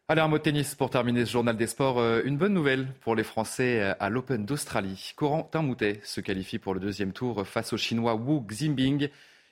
Allez, 0.09 0.21
un 0.21 0.29
mot 0.29 0.37
de 0.37 0.43
tennis 0.43 0.73
pour 0.73 0.89
terminer 0.89 1.25
ce 1.25 1.31
journal 1.31 1.57
des 1.57 1.67
sports. 1.67 1.99
Euh, 1.99 2.21
une 2.23 2.37
bonne 2.37 2.53
nouvelle 2.53 2.87
pour 3.01 3.13
les 3.13 3.25
Français 3.25 3.81
euh, 3.81 3.93
à 3.99 4.09
l'Open 4.09 4.45
d'Australie. 4.45 5.11
Corentin 5.17 5.61
Moutet 5.61 5.99
se 6.05 6.21
qualifie 6.21 6.59
pour 6.59 6.73
le 6.73 6.79
deuxième 6.79 7.11
tour 7.11 7.45
face 7.45 7.73
au 7.73 7.77
Chinois 7.77 8.15
Wu 8.15 8.39
Ximbing. 8.47 9.09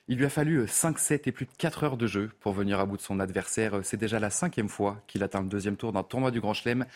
Il 0.08 0.16
lui 0.16 0.24
a 0.24 0.30
fallu 0.30 0.66
5 0.66 0.96
euh, 0.96 0.98
sets 0.98 1.22
et 1.26 1.32
plus 1.32 1.44
de 1.44 1.50
4 1.58 1.84
heures 1.84 1.96
de 1.98 2.06
jeu 2.06 2.30
pour 2.40 2.54
venir 2.54 2.80
à 2.80 2.86
bout 2.86 2.96
de 2.96 3.02
son 3.02 3.20
adversaire. 3.20 3.80
C'est 3.82 3.98
déjà 3.98 4.18
la 4.18 4.30
cinquième 4.30 4.70
fois 4.70 4.96
qu'il 5.06 5.22
atteint 5.22 5.42
le 5.42 5.48
deuxième 5.50 5.76
tour 5.76 5.92
d'un 5.92 6.02
tournoi 6.02 6.30
du 6.30 6.40
Grand 6.40 6.54
Chelem. 6.54 6.86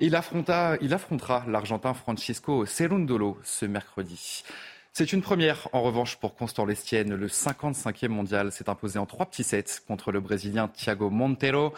Il, 0.00 0.14
affrontera 0.14 1.44
l'Argentin 1.48 1.94
Francisco 1.94 2.66
Cerundolo 2.66 3.38
ce 3.42 3.64
mercredi. 3.64 4.44
C'est 4.92 5.14
une 5.14 5.22
première, 5.22 5.68
en 5.72 5.80
revanche, 5.80 6.16
pour 6.16 6.34
Constant 6.34 6.66
Lestienne. 6.66 7.14
Le 7.14 7.28
55e 7.28 8.08
mondial 8.08 8.52
s'est 8.52 8.68
imposé 8.68 8.98
en 8.98 9.06
trois 9.06 9.24
petits 9.24 9.44
sets 9.44 9.80
contre 9.86 10.12
le 10.12 10.20
Brésilien 10.20 10.68
Thiago 10.68 11.08
Monteiro. 11.08 11.72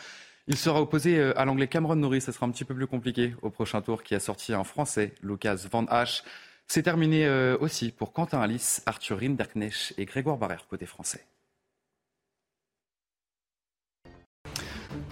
Il 0.50 0.56
sera 0.56 0.82
opposé 0.82 1.16
euh, 1.16 1.38
à 1.38 1.44
l'anglais 1.44 1.68
Cameron 1.68 1.94
Norris. 1.94 2.22
Ce 2.22 2.32
sera 2.32 2.44
un 2.44 2.50
petit 2.50 2.64
peu 2.64 2.74
plus 2.74 2.88
compliqué 2.88 3.34
au 3.40 3.50
prochain 3.50 3.82
tour 3.82 4.02
qui 4.02 4.16
a 4.16 4.20
sorti 4.20 4.52
un 4.52 4.64
français, 4.64 5.14
Lucas 5.22 5.68
Van 5.70 5.84
Hache. 5.84 6.24
C'est 6.66 6.82
terminé 6.82 7.24
euh, 7.24 7.56
aussi 7.60 7.92
pour 7.92 8.12
Quentin 8.12 8.40
Alice, 8.40 8.82
Arthur 8.84 9.20
Rinderknecht 9.20 9.94
et 9.96 10.06
Grégoire 10.06 10.38
Barrère 10.38 10.66
côté 10.68 10.86
français. 10.86 11.24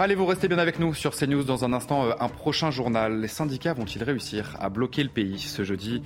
Allez, 0.00 0.16
vous 0.16 0.26
restez 0.26 0.48
bien 0.48 0.58
avec 0.58 0.80
nous 0.80 0.92
sur 0.92 1.14
CNews. 1.14 1.44
Dans 1.44 1.64
un 1.64 1.72
instant, 1.72 2.06
euh, 2.06 2.14
un 2.18 2.28
prochain 2.28 2.72
journal. 2.72 3.20
Les 3.20 3.28
syndicats 3.28 3.74
vont-ils 3.74 4.02
réussir 4.02 4.56
à 4.58 4.70
bloquer 4.70 5.04
le 5.04 5.08
pays 5.08 5.38
ce 5.38 5.62
jeudi? 5.62 6.02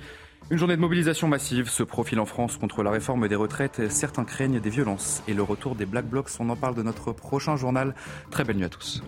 Une 0.51 0.59
journée 0.59 0.77
de 0.77 0.81
mobilisation 0.81 1.29
massive 1.29 1.71
se 1.71 1.83
profile 1.83 2.21
en 2.21 2.27
France 2.27 2.57
contre 2.59 2.83
la 2.83 2.91
réforme 2.91 3.29
des 3.29 3.35
retraites. 3.35 3.91
Certains 3.91 4.25
craignent 4.25 4.61
des 4.61 4.71
violences 4.71 5.23
et 5.29 5.35
le 5.35 5.43
retour 5.43 5.75
des 5.75 5.87
Black 5.87 6.07
Blocs. 6.07 6.31
On 6.41 6.51
en 6.51 6.57
parle 6.57 6.75
de 6.75 6.83
notre 6.83 7.13
prochain 7.13 7.57
journal. 7.57 7.95
Très 8.31 8.45
belle 8.45 8.57
nuit 8.57 8.65
à 8.65 8.69
tous. 8.69 9.03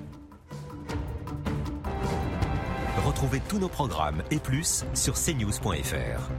Retrouvez 3.05 3.40
tous 3.49 3.59
nos 3.59 3.68
programmes 3.68 4.23
et 4.31 4.38
plus 4.38 4.85
sur 4.94 5.14
cnews.fr. 5.14 6.31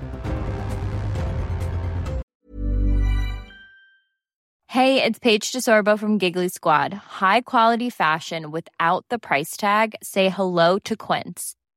Hey, 4.67 5.01
it's 5.01 5.19
Paige 5.19 5.53
DeSorbo 5.53 5.97
from 5.97 6.17
Giggly 6.17 6.49
Squad. 6.49 6.93
High 6.93 7.41
quality 7.41 7.89
fashion 7.89 8.51
without 8.51 9.05
the 9.09 9.17
price 9.17 9.55
tag. 9.55 9.95
Say 10.03 10.27
hello 10.27 10.79
to 10.79 10.97
Quince. 10.97 11.55